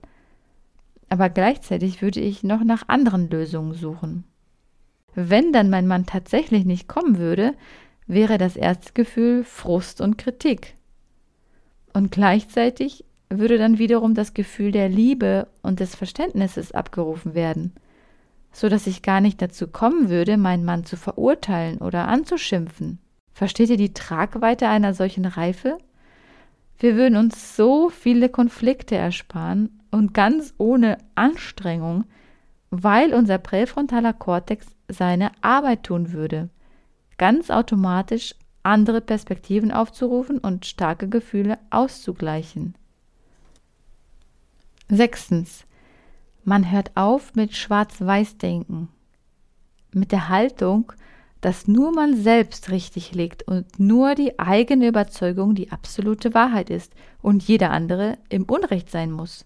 Aber 1.09 1.29
gleichzeitig 1.29 2.01
würde 2.01 2.19
ich 2.19 2.43
noch 2.43 2.63
nach 2.63 2.83
anderen 2.87 3.29
Lösungen 3.29 3.73
suchen. 3.73 4.25
Wenn 5.15 5.51
dann 5.51 5.71
mein 5.71 5.87
Mann 5.87 6.05
tatsächlich 6.05 6.65
nicht 6.65 6.87
kommen 6.87 7.17
würde, 7.17 7.55
wäre 8.05 8.37
das 8.37 8.55
erste 8.55 8.93
Gefühl 8.93 9.43
Frust 9.43 10.01
und 10.01 10.17
Kritik. 10.17 10.75
Und 11.93 12.11
gleichzeitig 12.11 13.05
würde 13.29 13.57
dann 13.57 13.79
wiederum 13.79 14.13
das 14.13 14.35
Gefühl 14.35 14.71
der 14.71 14.87
Liebe 14.87 15.47
und 15.63 15.79
des 15.79 15.95
Verständnisses 15.95 16.71
abgerufen 16.71 17.33
werden 17.33 17.73
so 18.51 18.69
dass 18.69 18.87
ich 18.87 19.01
gar 19.01 19.21
nicht 19.21 19.41
dazu 19.41 19.67
kommen 19.67 20.09
würde, 20.09 20.37
meinen 20.37 20.65
Mann 20.65 20.85
zu 20.85 20.97
verurteilen 20.97 21.79
oder 21.79 22.07
anzuschimpfen. 22.07 22.99
Versteht 23.33 23.69
ihr 23.69 23.77
die 23.77 23.93
Tragweite 23.93 24.67
einer 24.67 24.93
solchen 24.93 25.25
Reife? 25.25 25.77
Wir 26.77 26.95
würden 26.95 27.17
uns 27.17 27.55
so 27.55 27.89
viele 27.89 28.29
Konflikte 28.29 28.95
ersparen 28.95 29.81
und 29.91 30.13
ganz 30.13 30.53
ohne 30.57 30.97
Anstrengung, 31.15 32.05
weil 32.69 33.13
unser 33.13 33.37
präfrontaler 33.37 34.13
Kortex 34.13 34.67
seine 34.87 35.31
Arbeit 35.41 35.83
tun 35.83 36.11
würde, 36.11 36.49
ganz 37.17 37.49
automatisch 37.49 38.35
andere 38.63 39.01
Perspektiven 39.01 39.71
aufzurufen 39.71 40.37
und 40.37 40.65
starke 40.65 41.07
Gefühle 41.07 41.57
auszugleichen. 41.69 42.75
Sechstens. 44.89 45.65
Man 46.49 46.71
hört 46.71 46.97
auf 46.97 47.35
mit 47.35 47.55
Schwarz-Weiß-Denken, 47.55 48.89
mit 49.93 50.11
der 50.11 50.29
Haltung, 50.29 50.91
dass 51.41 51.67
nur 51.67 51.91
man 51.91 52.19
selbst 52.19 52.71
richtig 52.71 53.13
liegt 53.13 53.43
und 53.43 53.79
nur 53.79 54.15
die 54.15 54.39
eigene 54.39 54.87
Überzeugung 54.87 55.53
die 55.53 55.71
absolute 55.71 56.33
Wahrheit 56.33 56.71
ist 56.71 56.91
und 57.21 57.43
jeder 57.43 57.69
andere 57.69 58.17
im 58.29 58.45
Unrecht 58.45 58.89
sein 58.89 59.11
muss. 59.11 59.45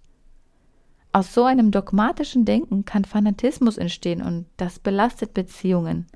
Aus 1.12 1.34
so 1.34 1.44
einem 1.44 1.72
dogmatischen 1.72 2.46
Denken 2.46 2.86
kann 2.86 3.04
Fanatismus 3.04 3.78
entstehen 3.78 4.22
und 4.22 4.46
das 4.56 4.80
belastet 4.80 5.34
Beziehungen. 5.34 6.08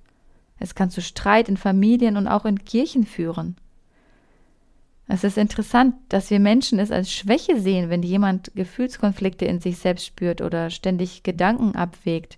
Es 0.58 0.73
kann 0.73 0.89
zu 0.89 1.02
Streit 1.02 1.50
in 1.50 1.58
Familien 1.58 2.15
und 2.15 2.30
auch 2.30 2.45
in 2.45 2.63
Kirchen 2.63 3.06
führen. 3.06 3.58
Es 5.08 5.24
ist 5.24 5.38
interessant, 5.38 5.96
dass 6.10 6.30
wir 6.30 6.39
Menschen 6.39 6.80
es 6.80 6.91
als 6.91 7.12
Schwäche 7.12 7.60
sehen, 7.60 7.89
wenn 7.89 8.04
jemand 8.04 8.52
Gefühlskonflikte 8.56 9.46
in 9.46 9.62
sich 9.62 9.78
selbst 9.78 10.06
spürt 10.06 10.41
oder 10.41 10.70
ständig 10.70 11.24
Gedanken 11.24 11.76
abwägt 11.76 12.38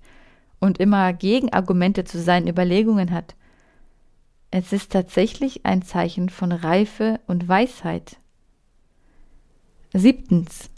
und 0.60 0.78
immer 0.78 1.14
Gegenargumente 1.14 2.04
zu 2.04 2.22
seinen 2.22 2.48
Überlegungen 2.48 3.12
hat. 3.12 3.36
Es 4.52 4.72
ist 4.72 4.92
tatsächlich 4.92 5.66
ein 5.66 5.82
Zeichen 5.82 6.30
von 6.30 6.52
Reife 6.52 7.20
und 7.28 7.48
Weisheit. 7.48 8.18
Siebtens. 9.94 10.70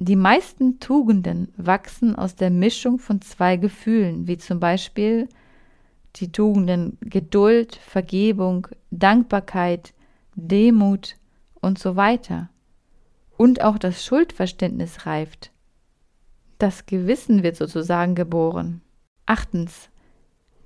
Die 0.00 0.16
meisten 0.16 0.78
Tugenden 0.80 1.52
wachsen 1.56 2.14
aus 2.14 2.36
der 2.36 2.50
Mischung 2.50 2.98
von 2.98 3.20
zwei 3.20 3.56
Gefühlen, 3.56 4.26
wie 4.26 4.38
zum 4.38 4.60
Beispiel 4.60 5.28
die 6.16 6.30
Tugenden 6.30 6.98
Geduld, 7.00 7.76
Vergebung, 7.76 8.68
Dankbarkeit, 8.90 9.92
Demut 10.38 11.16
und 11.60 11.78
so 11.78 11.96
weiter. 11.96 12.48
Und 13.36 13.62
auch 13.62 13.78
das 13.78 14.04
Schuldverständnis 14.04 15.04
reift. 15.04 15.50
Das 16.58 16.86
Gewissen 16.86 17.42
wird 17.42 17.56
sozusagen 17.56 18.14
geboren. 18.14 18.80
Achtens. 19.26 19.90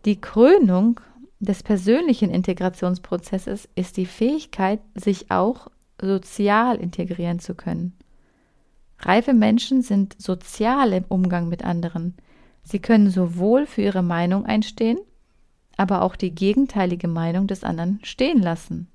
Die 0.05 0.21
Krönung 0.21 1.01
des 1.41 1.63
persönlichen 1.63 2.31
Integrationsprozesses 2.31 3.69
ist 3.75 3.97
die 3.97 4.07
Fähigkeit, 4.07 4.81
sich 4.95 5.31
auch 5.31 5.69
sozial 6.01 6.77
integrieren 6.77 7.39
zu 7.39 7.55
können. 7.55 7.95
Reife 8.99 9.35
Menschen 9.35 9.83
sind 9.83 10.21
sozial 10.21 10.93
im 10.93 11.05
Umgang 11.09 11.49
mit 11.49 11.65
anderen. 11.65 12.15
Sie 12.63 12.79
können 12.79 13.11
sowohl 13.11 13.67
für 13.67 13.83
ihre 13.83 14.03
Meinung 14.03 14.47
einstehen, 14.47 14.99
aber 15.77 16.03
auch 16.03 16.15
die 16.15 16.35
gegenteilige 16.35 17.09
Meinung 17.09 17.47
des 17.47 17.65
anderen 17.65 18.01
stehen 18.05 18.41
lassen. 18.41 18.89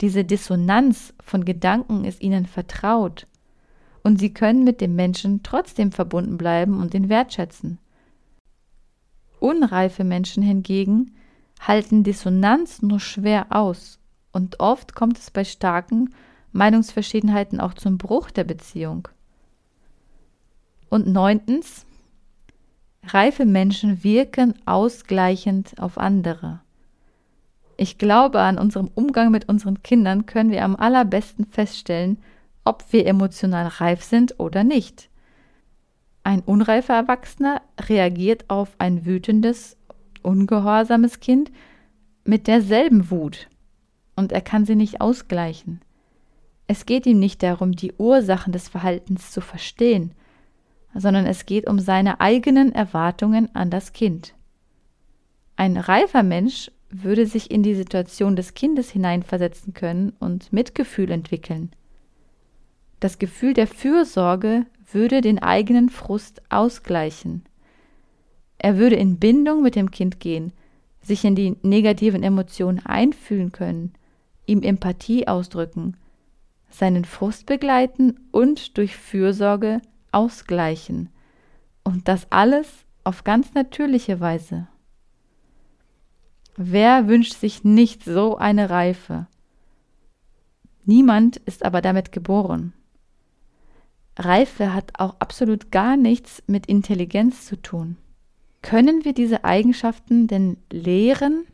Diese 0.00 0.24
Dissonanz 0.24 1.12
von 1.20 1.44
Gedanken 1.44 2.04
ist 2.04 2.20
ihnen 2.22 2.46
vertraut 2.46 3.26
und 4.04 4.18
sie 4.18 4.32
können 4.32 4.64
mit 4.64 4.80
dem 4.80 4.94
Menschen 4.94 5.42
trotzdem 5.42 5.90
verbunden 5.90 6.38
bleiben 6.38 6.80
und 6.80 6.94
ihn 6.94 7.08
wertschätzen. 7.08 7.78
Unreife 9.40 10.04
Menschen 10.04 10.42
hingegen 10.42 11.14
halten 11.60 12.04
Dissonanz 12.04 12.82
nur 12.82 13.00
schwer 13.00 13.46
aus 13.50 13.98
und 14.32 14.60
oft 14.60 14.94
kommt 14.94 15.18
es 15.18 15.30
bei 15.30 15.44
starken 15.44 16.14
Meinungsverschiedenheiten 16.52 17.60
auch 17.60 17.74
zum 17.74 17.98
Bruch 17.98 18.30
der 18.30 18.44
Beziehung. 18.44 19.08
Und 20.88 21.06
neuntens, 21.06 21.84
reife 23.04 23.44
Menschen 23.44 24.02
wirken 24.04 24.54
ausgleichend 24.64 25.78
auf 25.78 25.98
andere. 25.98 26.60
Ich 27.80 27.96
glaube, 27.96 28.40
an 28.40 28.58
unserem 28.58 28.90
Umgang 28.96 29.30
mit 29.30 29.48
unseren 29.48 29.84
Kindern 29.84 30.26
können 30.26 30.50
wir 30.50 30.64
am 30.64 30.74
allerbesten 30.74 31.46
feststellen, 31.46 32.18
ob 32.64 32.84
wir 32.92 33.06
emotional 33.06 33.68
reif 33.68 34.02
sind 34.02 34.40
oder 34.40 34.64
nicht. 34.64 35.08
Ein 36.24 36.40
unreifer 36.40 36.94
Erwachsener 36.94 37.62
reagiert 37.80 38.50
auf 38.50 38.74
ein 38.78 39.06
wütendes, 39.06 39.76
ungehorsames 40.24 41.20
Kind 41.20 41.52
mit 42.24 42.48
derselben 42.48 43.12
Wut 43.12 43.48
und 44.16 44.32
er 44.32 44.40
kann 44.40 44.66
sie 44.66 44.74
nicht 44.74 45.00
ausgleichen. 45.00 45.80
Es 46.66 46.84
geht 46.84 47.06
ihm 47.06 47.20
nicht 47.20 47.44
darum, 47.44 47.72
die 47.72 47.92
Ursachen 47.96 48.52
des 48.52 48.68
Verhaltens 48.68 49.30
zu 49.30 49.40
verstehen, 49.40 50.12
sondern 50.94 51.26
es 51.26 51.46
geht 51.46 51.68
um 51.68 51.78
seine 51.78 52.20
eigenen 52.20 52.74
Erwartungen 52.74 53.54
an 53.54 53.70
das 53.70 53.92
Kind. 53.92 54.34
Ein 55.54 55.76
reifer 55.76 56.24
Mensch 56.24 56.72
würde 56.90 57.26
sich 57.26 57.50
in 57.50 57.62
die 57.62 57.74
Situation 57.74 58.36
des 58.36 58.54
Kindes 58.54 58.90
hineinversetzen 58.90 59.74
können 59.74 60.12
und 60.18 60.52
Mitgefühl 60.52 61.10
entwickeln. 61.10 61.72
Das 63.00 63.18
Gefühl 63.18 63.54
der 63.54 63.66
Fürsorge 63.66 64.66
würde 64.90 65.20
den 65.20 65.38
eigenen 65.38 65.88
Frust 65.88 66.42
ausgleichen. 66.48 67.44
Er 68.56 68.76
würde 68.78 68.96
in 68.96 69.18
Bindung 69.18 69.62
mit 69.62 69.76
dem 69.76 69.90
Kind 69.90 70.18
gehen, 70.18 70.52
sich 71.02 71.24
in 71.24 71.34
die 71.34 71.56
negativen 71.62 72.22
Emotionen 72.22 72.84
einfühlen 72.84 73.52
können, 73.52 73.92
ihm 74.46 74.62
Empathie 74.62 75.28
ausdrücken, 75.28 75.96
seinen 76.70 77.04
Frust 77.04 77.46
begleiten 77.46 78.18
und 78.32 78.76
durch 78.76 78.96
Fürsorge 78.96 79.80
ausgleichen. 80.10 81.10
Und 81.84 82.08
das 82.08 82.26
alles 82.30 82.68
auf 83.04 83.24
ganz 83.24 83.54
natürliche 83.54 84.20
Weise. 84.20 84.68
Wer 86.60 87.06
wünscht 87.06 87.34
sich 87.34 87.62
nicht 87.62 88.02
so 88.02 88.36
eine 88.36 88.68
Reife? 88.68 89.28
Niemand 90.84 91.36
ist 91.36 91.64
aber 91.64 91.80
damit 91.80 92.10
geboren. 92.10 92.72
Reife 94.16 94.74
hat 94.74 94.98
auch 94.98 95.14
absolut 95.20 95.70
gar 95.70 95.96
nichts 95.96 96.42
mit 96.48 96.66
Intelligenz 96.66 97.46
zu 97.46 97.62
tun. 97.62 97.96
Können 98.60 99.04
wir 99.04 99.12
diese 99.12 99.44
Eigenschaften 99.44 100.26
denn 100.26 100.56
lehren? 100.72 101.46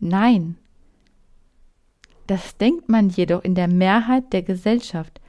Nein. 0.00 0.56
Das 2.26 2.56
denkt 2.56 2.88
man 2.88 3.10
jedoch 3.10 3.44
in 3.44 3.54
der 3.54 3.68
Mehrheit 3.68 4.32
der 4.32 4.42
Gesellschaft. 4.42 5.20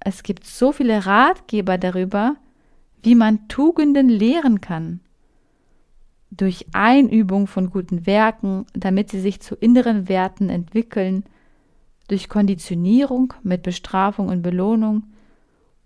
Es 0.00 0.22
gibt 0.22 0.46
so 0.46 0.72
viele 0.72 1.04
Ratgeber 1.04 1.76
darüber, 1.76 2.36
wie 3.02 3.16
man 3.16 3.48
Tugenden 3.48 4.08
lehren 4.08 4.62
kann. 4.62 5.00
Durch 6.36 6.66
Einübung 6.72 7.46
von 7.46 7.70
guten 7.70 8.06
Werken, 8.06 8.66
damit 8.72 9.10
sie 9.10 9.20
sich 9.20 9.40
zu 9.40 9.54
inneren 9.54 10.08
Werten 10.08 10.48
entwickeln, 10.48 11.24
durch 12.08 12.28
Konditionierung 12.28 13.34
mit 13.42 13.62
Bestrafung 13.62 14.28
und 14.28 14.42
Belohnung, 14.42 15.04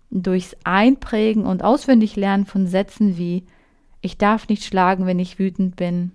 durchs 0.09 0.55
Einprägen 0.63 1.45
und 1.45 1.63
Auswendiglernen 1.63 2.47
von 2.47 2.65
Sätzen 2.65 3.17
wie 3.17 3.45
Ich 4.01 4.17
darf 4.17 4.47
nicht 4.49 4.63
schlagen, 4.63 5.05
wenn 5.05 5.19
ich 5.19 5.37
wütend 5.37 5.75
bin. 5.75 6.13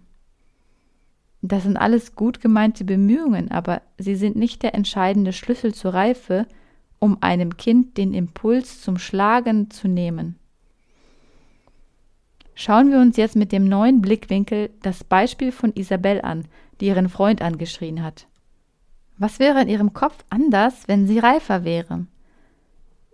Das 1.42 1.62
sind 1.62 1.76
alles 1.76 2.16
gut 2.16 2.40
gemeinte 2.40 2.84
Bemühungen, 2.84 3.50
aber 3.50 3.82
sie 3.98 4.16
sind 4.16 4.34
nicht 4.34 4.62
der 4.62 4.74
entscheidende 4.74 5.32
Schlüssel 5.32 5.74
zur 5.74 5.94
Reife, 5.94 6.46
um 6.98 7.18
einem 7.20 7.56
Kind 7.56 7.98
den 7.98 8.14
Impuls 8.14 8.80
zum 8.80 8.98
Schlagen 8.98 9.70
zu 9.70 9.86
nehmen. 9.86 10.36
Schauen 12.54 12.90
wir 12.90 12.98
uns 12.98 13.16
jetzt 13.16 13.36
mit 13.36 13.52
dem 13.52 13.64
neuen 13.64 14.00
Blickwinkel 14.00 14.70
das 14.82 15.02
Beispiel 15.02 15.50
von 15.50 15.72
Isabel 15.74 16.20
an, 16.22 16.46
die 16.80 16.86
ihren 16.86 17.08
Freund 17.08 17.42
angeschrien 17.42 18.02
hat. 18.02 18.26
Was 19.18 19.38
wäre 19.38 19.62
in 19.62 19.68
ihrem 19.68 19.92
Kopf 19.92 20.24
anders, 20.30 20.86
wenn 20.86 21.06
sie 21.06 21.18
reifer 21.18 21.64
wäre? 21.64 22.06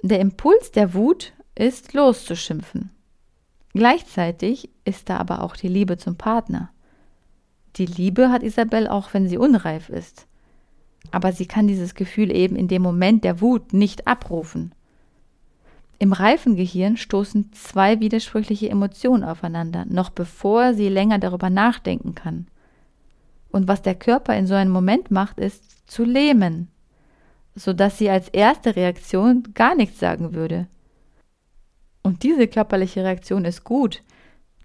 Der 0.03 0.21
Impuls 0.21 0.73
der 0.73 0.95
Wut 0.95 1.33
ist 1.55 1.93
loszuschimpfen. 1.93 2.91
Gleichzeitig 3.73 4.71
ist 4.85 5.09
da 5.09 5.19
aber 5.19 5.43
auch 5.43 5.57
die 5.57 5.69
Liebe 5.69 5.97
zum 5.97 6.17
Partner. 6.17 6.71
Die 7.77 7.87
Liebe 7.87 8.31
hat 8.31 8.43
Isabel 8.43 8.89
auch, 8.89 9.15
wenn 9.15 9.29
sie 9.29 9.39
unreif 9.39 9.89
ist. 9.89 10.27
Aber 11.13 11.33
sie 11.33 11.47
kann 11.47 11.67
dieses 11.67 11.95
Gefühl 11.95 12.35
eben 12.35 12.57
in 12.57 12.69
dem 12.69 12.83
Moment 12.83 13.25
der 13.25 13.41
Wut 13.41 13.73
nicht 13.73 14.07
abrufen. 14.07 14.75
Im 16.01 16.13
reifen 16.13 16.57
Gehirn 16.57 16.97
stoßen 16.97 17.53
zwei 17.53 18.01
widersprüchliche 18.01 18.69
Emotionen 18.69 19.23
aufeinander, 19.23 19.85
noch 19.89 20.11
bevor 20.11 20.75
sie 20.75 20.89
länger 20.89 21.21
darüber 21.21 21.51
nachdenken 21.51 22.17
kann. 22.17 22.49
Und 23.53 23.69
was 23.69 23.83
der 23.83 23.95
Körper 23.95 24.37
in 24.37 24.49
so 24.49 24.55
einem 24.55 24.73
Moment 24.73 25.13
macht, 25.13 25.39
ist 25.39 25.89
zu 25.89 26.03
lähmen 26.03 26.67
sodass 27.55 27.99
sie 27.99 28.11
als 28.11 28.29
erste 28.29 28.77
Reaktion 28.77 29.43
gar 29.55 29.75
nichts 29.75 29.99
sagen 29.99 30.35
würde. 30.35 30.67
Und 32.03 32.23
diese 32.23 32.49
körperliche 32.49 33.05
Reaktion 33.05 33.45
ist 33.45 33.65
gut, 33.65 34.03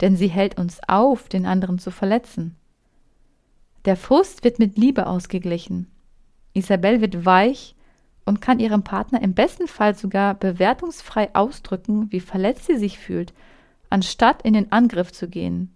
denn 0.02 0.16
sie 0.16 0.28
hält 0.28 0.58
uns 0.58 0.80
auf, 0.88 1.28
den 1.28 1.46
anderen 1.46 1.80
zu 1.80 1.92
verletzen. 1.92 2.56
Der 3.86 3.98
Frust 3.98 4.44
wird 4.44 4.60
mit 4.60 4.78
Liebe 4.78 5.08
ausgeglichen. 5.08 5.88
Isabel 6.54 7.02
wird 7.02 7.26
weich 7.26 7.75
und 8.26 8.42
kann 8.42 8.60
ihrem 8.60 8.84
Partner 8.84 9.22
im 9.22 9.34
besten 9.34 9.68
Fall 9.68 9.96
sogar 9.96 10.34
bewertungsfrei 10.34 11.34
ausdrücken, 11.34 12.12
wie 12.12 12.20
verletzt 12.20 12.66
sie 12.66 12.78
sich 12.78 13.00
fühlt, 13.00 13.34
anstatt 13.90 14.42
in 14.42 14.54
den 14.54 14.72
Angriff 14.72 15.12
zu 15.12 15.28
gehen. 15.28 15.76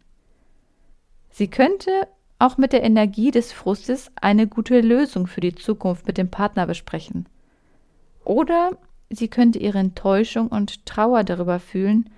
Sie 1.29 1.47
könnte 1.47 1.91
auch 2.39 2.57
mit 2.57 2.73
der 2.73 2.83
Energie 2.83 3.31
des 3.31 3.51
Frustes 3.51 4.11
eine 4.15 4.47
gute 4.47 4.81
Lösung 4.81 5.27
für 5.27 5.41
die 5.41 5.55
Zukunft 5.55 6.07
mit 6.07 6.17
dem 6.17 6.31
Partner 6.31 6.65
besprechen. 6.65 7.27
Oder 8.23 8.71
sie 9.09 9.27
könnte 9.27 9.59
ihre 9.59 9.79
Enttäuschung 9.79 10.47
und 10.47 10.85
Trauer 10.85 11.23
darüber 11.23 11.59
fühlen, 11.59 12.09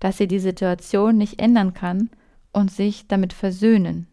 dass 0.00 0.18
sie 0.18 0.28
die 0.28 0.38
Situation 0.38 1.16
nicht 1.16 1.40
ändern 1.40 1.74
kann 1.74 2.10
und 2.52 2.70
sich 2.70 3.06
damit 3.06 3.32
versöhnen. 3.32 4.06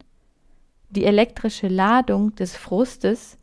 Die 0.89 1.05
elektrische 1.05 1.67
Ladung 1.67 2.35
des 2.35 2.55
Frustes 2.55 3.37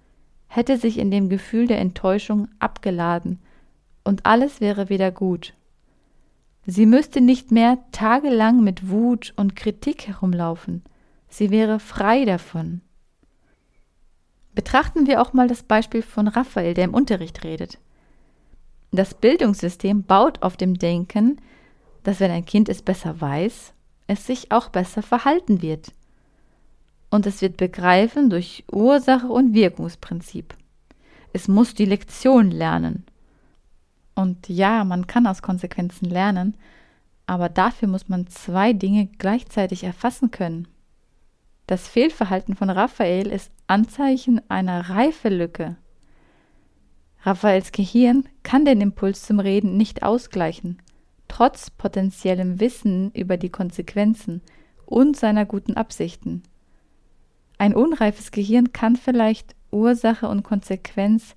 hätte 0.55 0.77
sich 0.77 0.99
in 0.99 1.11
dem 1.11 1.31
Gefühl 1.31 1.67
der 1.67 1.79
Enttäuschung 1.79 2.47
abgeladen 2.59 3.39
und 4.05 4.27
alles 4.27 4.61
wäre 4.61 4.91
wieder 4.91 5.11
gut. 5.11 5.55
Sie 6.67 6.85
müsste 6.85 7.23
nicht 7.23 7.51
mehr 7.51 7.79
tagelang 7.91 8.63
mit 8.63 8.91
Wut 8.91 9.33
und 9.37 9.57
Kritik 9.57 10.07
herumlaufen. 10.07 10.83
Sie 11.29 11.51
wäre 11.51 11.81
frei 11.81 12.27
davon. 12.27 12.83
Betrachten 14.55 15.07
wir 15.07 15.23
auch 15.23 15.33
mal 15.33 15.49
das 15.49 15.63
Beispiel 15.63 16.03
von 16.03 16.29
Raphael, 16.29 16.75
der 16.75 16.85
im 16.85 16.93
Unterricht 16.93 17.45
redet. 17.45 17.79
Das 18.91 19.15
Bildungssystem 19.15 20.03
baut 20.03 20.43
auf 20.43 20.59
dem 20.59 20.75
Denken, 20.75 21.41
dass 22.03 22.21
wenn 22.21 22.31
ein 22.31 22.45
Kind 22.45 22.69
es 22.69 22.83
besser 22.83 23.19
weiß, 23.19 23.73
es 24.07 24.27
sich 24.27 24.53
auch 24.53 24.69
besser 24.69 25.03
verhalten 25.03 25.63
wird. 25.63 25.93
Und 27.13 27.27
es 27.27 27.43
wird 27.43 27.59
begreifen 27.59 28.31
durch 28.31 28.65
Ursache 28.73 29.27
und 29.27 29.53
Wirkungsprinzip. 29.53 30.55
Es 31.35 31.47
muss 31.47 31.75
die 31.75 31.85
Lektion 31.85 32.51
lernen. 32.51 33.05
Und 34.15 34.49
ja, 34.49 34.83
man 34.85 35.07
kann 35.07 35.27
aus 35.27 35.43
Konsequenzen 35.43 36.09
lernen, 36.09 36.57
aber 37.27 37.51
dafür 37.51 37.89
muss 37.89 38.09
man 38.09 38.29
zwei 38.29 38.73
Dinge 38.73 39.11
gleichzeitig 39.19 39.85
erfassen 39.85 40.31
können. 40.31 40.69
Das 41.67 41.87
Fehlverhalten 41.87 42.57
von 42.57 42.71
Raphael 42.71 43.27
ist 43.27 43.53
Anzeichen 43.67 44.41
einer 44.49 44.89
Reifelücke. 44.89 45.77
Raphaels 47.25 47.73
Gehirn 47.73 48.27
kann 48.43 48.65
den 48.65 48.81
Impuls 48.81 49.27
zum 49.27 49.39
Reden 49.39 49.77
nicht 49.77 50.03
ausgleichen, 50.03 50.81
trotz 51.29 51.69
potenziellem 51.69 52.59
Wissen 52.59 53.11
über 53.11 53.37
die 53.37 53.51
Konsequenzen 53.51 54.41
und 54.87 55.15
seiner 55.15 55.45
guten 55.45 55.75
Absichten. 55.75 56.43
Ein 57.59 57.75
unreifes 57.75 58.31
Gehirn 58.31 58.73
kann 58.73 58.97
vielleicht 58.97 59.55
Ursache 59.71 60.29
und 60.29 60.43
Konsequenz 60.43 61.35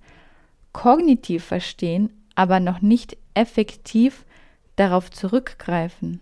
kognitiv 0.74 1.44
verstehen, 1.44 2.10
aber 2.36 2.60
noch 2.60 2.82
nicht 2.82 3.18
effektiv 3.34 4.26
darauf 4.76 5.10
zurückgreifen. 5.12 6.20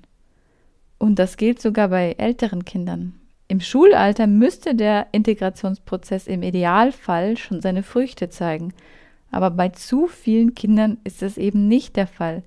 Und 0.99 1.19
das 1.19 1.37
gilt 1.37 1.61
sogar 1.61 1.87
bei 1.89 2.13
älteren 2.17 2.65
Kindern. 2.65 3.19
Im 3.47 3.59
Schulalter 3.59 4.27
müsste 4.27 4.73
der 4.73 5.07
Integrationsprozess 5.11 6.27
im 6.27 6.43
Idealfall 6.43 7.37
schon 7.37 7.61
seine 7.61 7.83
Früchte 7.83 8.29
zeigen, 8.29 8.73
aber 9.31 9.49
bei 9.49 9.69
zu 9.69 10.07
vielen 10.07 10.55
Kindern 10.55 10.97
ist 11.03 11.23
es 11.23 11.37
eben 11.37 11.67
nicht 11.67 11.95
der 11.95 12.07
Fall, 12.07 12.43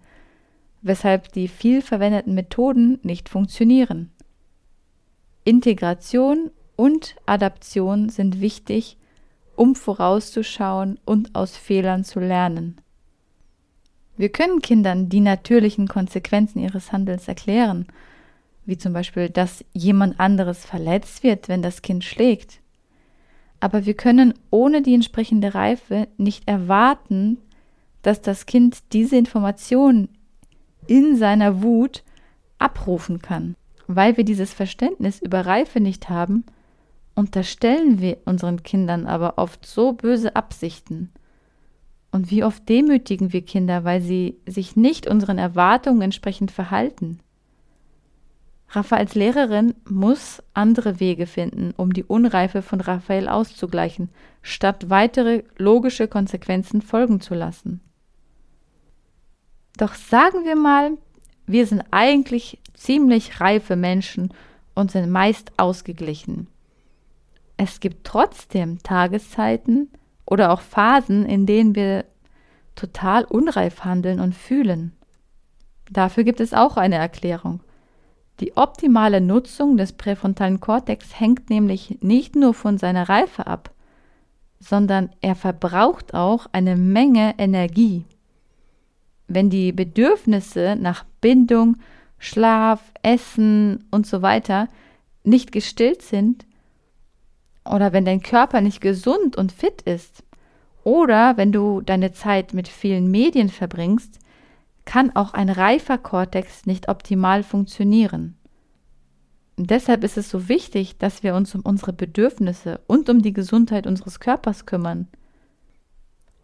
weshalb 0.82 1.32
die 1.32 1.48
viel 1.48 1.82
verwendeten 1.82 2.35
Methoden 2.35 2.98
nicht 3.02 3.28
funktionieren. 3.28 4.11
Integration 5.44 6.50
und 6.76 7.16
Adaption 7.26 8.08
sind 8.08 8.40
wichtig, 8.40 8.96
um 9.56 9.74
vorauszuschauen 9.74 11.00
und 11.04 11.34
aus 11.34 11.56
Fehlern 11.56 12.04
zu 12.04 12.20
lernen. 12.20 12.76
Wir 14.16 14.28
können 14.28 14.62
Kindern 14.62 15.08
die 15.08 15.20
natürlichen 15.20 15.88
Konsequenzen 15.88 16.60
ihres 16.60 16.92
Handelns 16.92 17.28
erklären 17.28 17.86
wie 18.66 18.76
zum 18.76 18.92
Beispiel, 18.92 19.30
dass 19.30 19.64
jemand 19.72 20.20
anderes 20.20 20.64
verletzt 20.66 21.22
wird, 21.22 21.48
wenn 21.48 21.62
das 21.62 21.82
Kind 21.82 22.04
schlägt. 22.04 22.60
Aber 23.60 23.86
wir 23.86 23.94
können 23.94 24.34
ohne 24.50 24.82
die 24.82 24.94
entsprechende 24.94 25.54
Reife 25.54 26.08
nicht 26.18 26.46
erwarten, 26.48 27.38
dass 28.02 28.20
das 28.20 28.44
Kind 28.44 28.78
diese 28.92 29.16
Information 29.16 30.08
in 30.86 31.16
seiner 31.16 31.62
Wut 31.62 32.02
abrufen 32.58 33.22
kann. 33.22 33.54
Weil 33.86 34.16
wir 34.16 34.24
dieses 34.24 34.52
Verständnis 34.52 35.20
über 35.22 35.46
Reife 35.46 35.80
nicht 35.80 36.08
haben, 36.08 36.44
unterstellen 37.16 38.00
wir 38.00 38.18
unseren 38.26 38.62
Kindern 38.62 39.07
aber 39.07 39.38
oft 39.38 39.66
so 39.66 39.92
böse 39.92 40.37
Absichten. 40.37 41.11
Und 42.12 42.31
wie 42.31 42.44
oft 42.44 42.68
demütigen 42.68 43.33
wir 43.33 43.42
Kinder, 43.42 43.83
weil 43.85 44.00
sie 44.00 44.38
sich 44.46 44.76
nicht 44.76 45.09
unseren 45.09 45.38
Erwartungen 45.38 46.02
entsprechend 46.02 46.52
verhalten. 46.52 47.18
Raphaels 48.68 49.14
Lehrerin 49.14 49.74
muss 49.88 50.42
andere 50.52 51.00
Wege 51.00 51.26
finden, 51.26 51.72
um 51.76 51.92
die 51.92 52.05
Unreife 52.05 52.62
von 52.62 52.81
Raphael 52.81 53.29
auszugleichen, 53.29 54.11
statt 54.42 54.90
weitere 54.90 55.44
logische 55.57 56.09
Konsequenzen 56.09 56.83
folgen 56.83 57.20
zu 57.20 57.35
lassen. 57.35 57.81
Doch 59.79 59.94
sagen 59.94 60.44
wir 60.44 60.57
mal, 60.57 60.92
wir 61.46 61.66
sind 61.66 61.85
eigentlich 61.90 62.59
ziemlich 62.74 63.40
reife 63.40 63.76
Menschen 63.76 64.33
und 64.74 64.90
sind 64.90 65.11
meist 65.11 65.52
ausgeglichen. 65.59 66.48
Es 67.56 67.80
gibt 67.80 68.06
trotzdem 68.06 68.82
Tageszeiten 68.82 69.90
oder 70.26 70.52
auch 70.52 70.60
Phasen, 70.60 71.24
in 71.24 71.46
denen 71.46 71.74
wir 71.74 72.04
total 72.74 73.24
unreif 73.24 73.84
handeln 73.84 74.20
und 74.20 74.34
fühlen. 74.34 74.92
Dafür 75.90 76.24
gibt 76.24 76.40
es 76.40 76.52
auch 76.52 76.76
eine 76.76 76.96
Erklärung. 76.96 77.60
Die 78.40 78.56
optimale 78.56 79.20
Nutzung 79.22 79.78
des 79.78 79.94
präfrontalen 79.94 80.60
Kortex 80.60 81.18
hängt 81.18 81.48
nämlich 81.48 81.98
nicht 82.02 82.36
nur 82.36 82.52
von 82.52 82.76
seiner 82.76 83.08
Reife 83.08 83.46
ab, 83.46 83.70
sondern 84.60 85.10
er 85.22 85.34
verbraucht 85.34 86.12
auch 86.12 86.46
eine 86.52 86.76
Menge 86.76 87.34
Energie. 87.38 88.04
Wenn 89.26 89.48
die 89.48 89.72
Bedürfnisse 89.72 90.76
nach 90.78 91.04
Bindung, 91.20 91.78
Schlaf, 92.18 92.92
Essen 93.02 93.84
und 93.90 94.06
so 94.06 94.20
weiter 94.20 94.68
nicht 95.24 95.50
gestillt 95.50 96.02
sind, 96.02 96.46
oder 97.72 97.92
wenn 97.92 98.05
dein 98.05 98.22
Körper 98.22 98.61
nicht 98.61 98.81
gesund 98.81 99.37
und 99.37 99.52
fit 99.52 99.83
ist, 99.83 100.22
oder 100.85 101.37
wenn 101.37 101.50
du 101.50 101.81
deine 101.81 102.12
Zeit 102.12 102.55
mit 102.55 102.68
vielen 102.68 103.11
Medien 103.11 103.48
verbringst, 103.48 104.20
kann 104.85 105.14
auch 105.16 105.35
ein 105.35 105.50
reifer 105.50 105.98
Kortex 105.98 106.64
nicht 106.64 106.88
optimal 106.88 107.42
funktionieren. 107.42 108.37
Und 109.57 109.70
deshalb 109.70 110.05
ist 110.05 110.16
es 110.16 110.31
so 110.31 110.48
wichtig, 110.48 110.98
dass 110.98 111.22
wir 111.22 111.35
uns 111.35 111.55
um 111.55 111.62
unsere 111.62 111.92
Bedürfnisse 111.92 112.81
und 112.87 113.09
um 113.09 113.22
die 113.22 113.33
Gesundheit 113.33 113.87
unseres 113.87 114.20
Körpers 114.20 114.66
kümmern. 114.66 115.09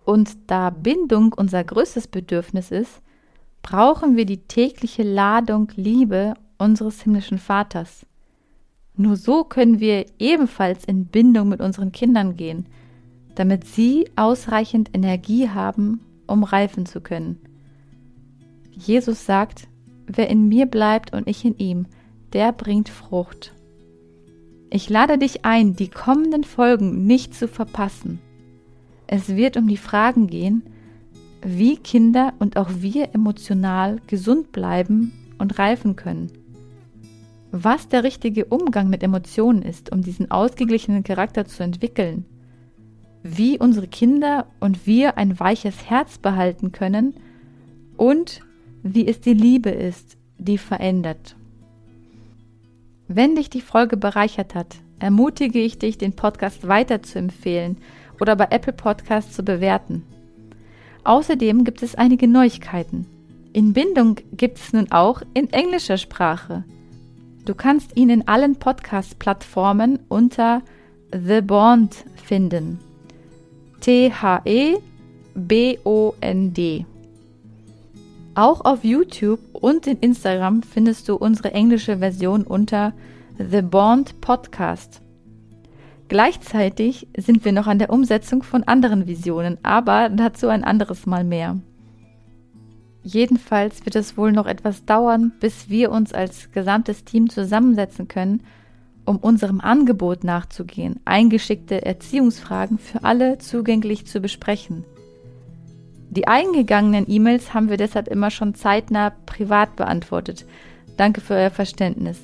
Und 0.04 0.50
da 0.50 0.70
Bindung 0.70 1.32
unser 1.32 1.62
größtes 1.62 2.08
Bedürfnis 2.08 2.70
ist, 2.70 3.00
brauchen 3.60 4.16
wir 4.16 4.26
die 4.26 4.48
tägliche 4.48 5.04
Ladung 5.04 5.70
Liebe 5.76 6.34
unseres 6.58 7.02
himmlischen 7.02 7.38
Vaters. 7.38 8.06
Nur 9.02 9.16
so 9.16 9.42
können 9.42 9.80
wir 9.80 10.06
ebenfalls 10.20 10.84
in 10.84 11.06
Bindung 11.06 11.48
mit 11.48 11.60
unseren 11.60 11.90
Kindern 11.90 12.36
gehen, 12.36 12.66
damit 13.34 13.66
sie 13.66 14.08
ausreichend 14.14 14.90
Energie 14.92 15.48
haben, 15.48 15.98
um 16.28 16.44
reifen 16.44 16.86
zu 16.86 17.00
können. 17.00 17.40
Jesus 18.70 19.26
sagt, 19.26 19.66
wer 20.06 20.30
in 20.30 20.46
mir 20.46 20.66
bleibt 20.66 21.12
und 21.12 21.26
ich 21.26 21.44
in 21.44 21.58
ihm, 21.58 21.86
der 22.32 22.52
bringt 22.52 22.90
Frucht. 22.90 23.56
Ich 24.70 24.88
lade 24.88 25.18
dich 25.18 25.44
ein, 25.44 25.74
die 25.74 25.88
kommenden 25.88 26.44
Folgen 26.44 27.04
nicht 27.04 27.34
zu 27.34 27.48
verpassen. 27.48 28.20
Es 29.08 29.34
wird 29.34 29.56
um 29.56 29.66
die 29.66 29.76
Fragen 29.78 30.28
gehen, 30.28 30.62
wie 31.44 31.76
Kinder 31.76 32.34
und 32.38 32.56
auch 32.56 32.70
wir 32.72 33.12
emotional 33.16 34.00
gesund 34.06 34.52
bleiben 34.52 35.10
und 35.38 35.58
reifen 35.58 35.96
können. 35.96 36.41
Was 37.52 37.88
der 37.88 38.02
richtige 38.02 38.46
Umgang 38.46 38.88
mit 38.88 39.02
Emotionen 39.02 39.62
ist, 39.62 39.92
um 39.92 40.02
diesen 40.02 40.30
ausgeglichenen 40.30 41.04
Charakter 41.04 41.44
zu 41.44 41.62
entwickeln 41.62 42.24
wie 43.22 43.58
unsere 43.58 43.86
Kinder 43.86 44.46
und 44.60 44.86
wir 44.86 45.16
ein 45.16 45.38
weiches 45.38 45.88
Herz 45.88 46.18
behalten 46.18 46.72
können 46.72 47.14
und 47.96 48.40
wie 48.82 49.06
es 49.06 49.20
die 49.20 49.34
Liebe 49.34 49.70
ist, 49.70 50.16
die 50.38 50.58
verändert. 50.58 51.36
Wenn 53.06 53.36
dich 53.36 53.48
die 53.48 53.60
Folge 53.60 53.96
bereichert 53.96 54.54
hat, 54.54 54.76
ermutige 54.98 55.60
ich 55.60 55.78
dich, 55.78 55.98
den 55.98 56.14
Podcast 56.14 56.66
weiter 56.66 57.02
zu 57.02 57.18
empfehlen 57.18 57.76
oder 58.20 58.36
bei 58.36 58.46
Apple 58.50 58.72
Podcasts 58.72 59.34
zu 59.34 59.42
bewerten. 59.42 60.02
Außerdem 61.04 61.64
gibt 61.64 61.82
es 61.82 61.94
einige 61.94 62.28
Neuigkeiten. 62.28 63.06
In 63.52 63.72
Bindung 63.72 64.16
gibt 64.32 64.58
es 64.58 64.72
nun 64.72 64.90
auch 64.90 65.22
in 65.34 65.52
englischer 65.52 65.98
Sprache. 65.98 66.64
Du 67.44 67.54
kannst 67.56 67.96
ihn 67.96 68.08
in 68.08 68.28
allen 68.28 68.54
Podcast-Plattformen 68.56 69.98
unter 70.08 70.62
The 71.12 71.40
Bond 71.40 72.04
finden. 72.22 72.78
T-H-E-B-O-N-D. 73.80 74.86
Auch 78.34 78.64
auf 78.64 78.84
YouTube 78.84 79.40
und 79.52 79.86
in 79.88 79.98
Instagram 79.98 80.62
findest 80.62 81.08
du 81.08 81.16
unsere 81.16 81.52
englische 81.52 81.98
Version 81.98 82.44
unter 82.44 82.92
The 83.38 83.62
Bond 83.62 84.20
Podcast. 84.20 85.00
Gleichzeitig 86.06 87.08
sind 87.16 87.44
wir 87.44 87.52
noch 87.52 87.66
an 87.66 87.80
der 87.80 87.90
Umsetzung 87.90 88.44
von 88.44 88.62
anderen 88.62 89.08
Visionen, 89.08 89.58
aber 89.64 90.10
dazu 90.10 90.48
ein 90.48 90.62
anderes 90.62 91.06
Mal 91.06 91.24
mehr. 91.24 91.58
Jedenfalls 93.04 93.84
wird 93.84 93.96
es 93.96 94.16
wohl 94.16 94.32
noch 94.32 94.46
etwas 94.46 94.84
dauern, 94.84 95.32
bis 95.40 95.68
wir 95.68 95.90
uns 95.90 96.12
als 96.12 96.52
gesamtes 96.52 97.04
Team 97.04 97.28
zusammensetzen 97.30 98.08
können 98.08 98.42
um 99.04 99.16
unserem 99.16 99.60
Angebot 99.60 100.24
nachzugehen, 100.24 101.00
eingeschickte 101.04 101.84
Erziehungsfragen 101.84 102.78
für 102.78 103.04
alle 103.04 103.38
zugänglich 103.38 104.06
zu 104.06 104.20
besprechen. 104.20 104.84
Die 106.10 106.28
eingegangenen 106.28 107.06
E-Mails 107.08 107.54
haben 107.54 107.70
wir 107.70 107.78
deshalb 107.78 108.08
immer 108.08 108.30
schon 108.30 108.54
zeitnah 108.54 109.10
privat 109.26 109.76
beantwortet. 109.76 110.44
Danke 110.96 111.20
für 111.20 111.34
euer 111.34 111.50
Verständnis. 111.50 112.18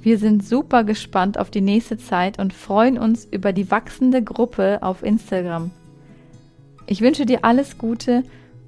Wir 0.00 0.18
sind 0.18 0.44
super 0.44 0.82
gespannt 0.82 1.38
auf 1.38 1.50
die 1.50 1.60
nächste 1.60 1.98
Zeit 1.98 2.38
und 2.38 2.52
freuen 2.52 2.98
uns 2.98 3.24
über 3.24 3.52
die 3.52 3.70
wachsende 3.70 4.22
Gruppe 4.22 4.78
auf 4.80 5.04
Instagram. 5.04 5.70
Ich 6.86 7.00
wünsche 7.00 7.26
dir 7.26 7.44
alles 7.44 7.78
Gute 7.78 8.24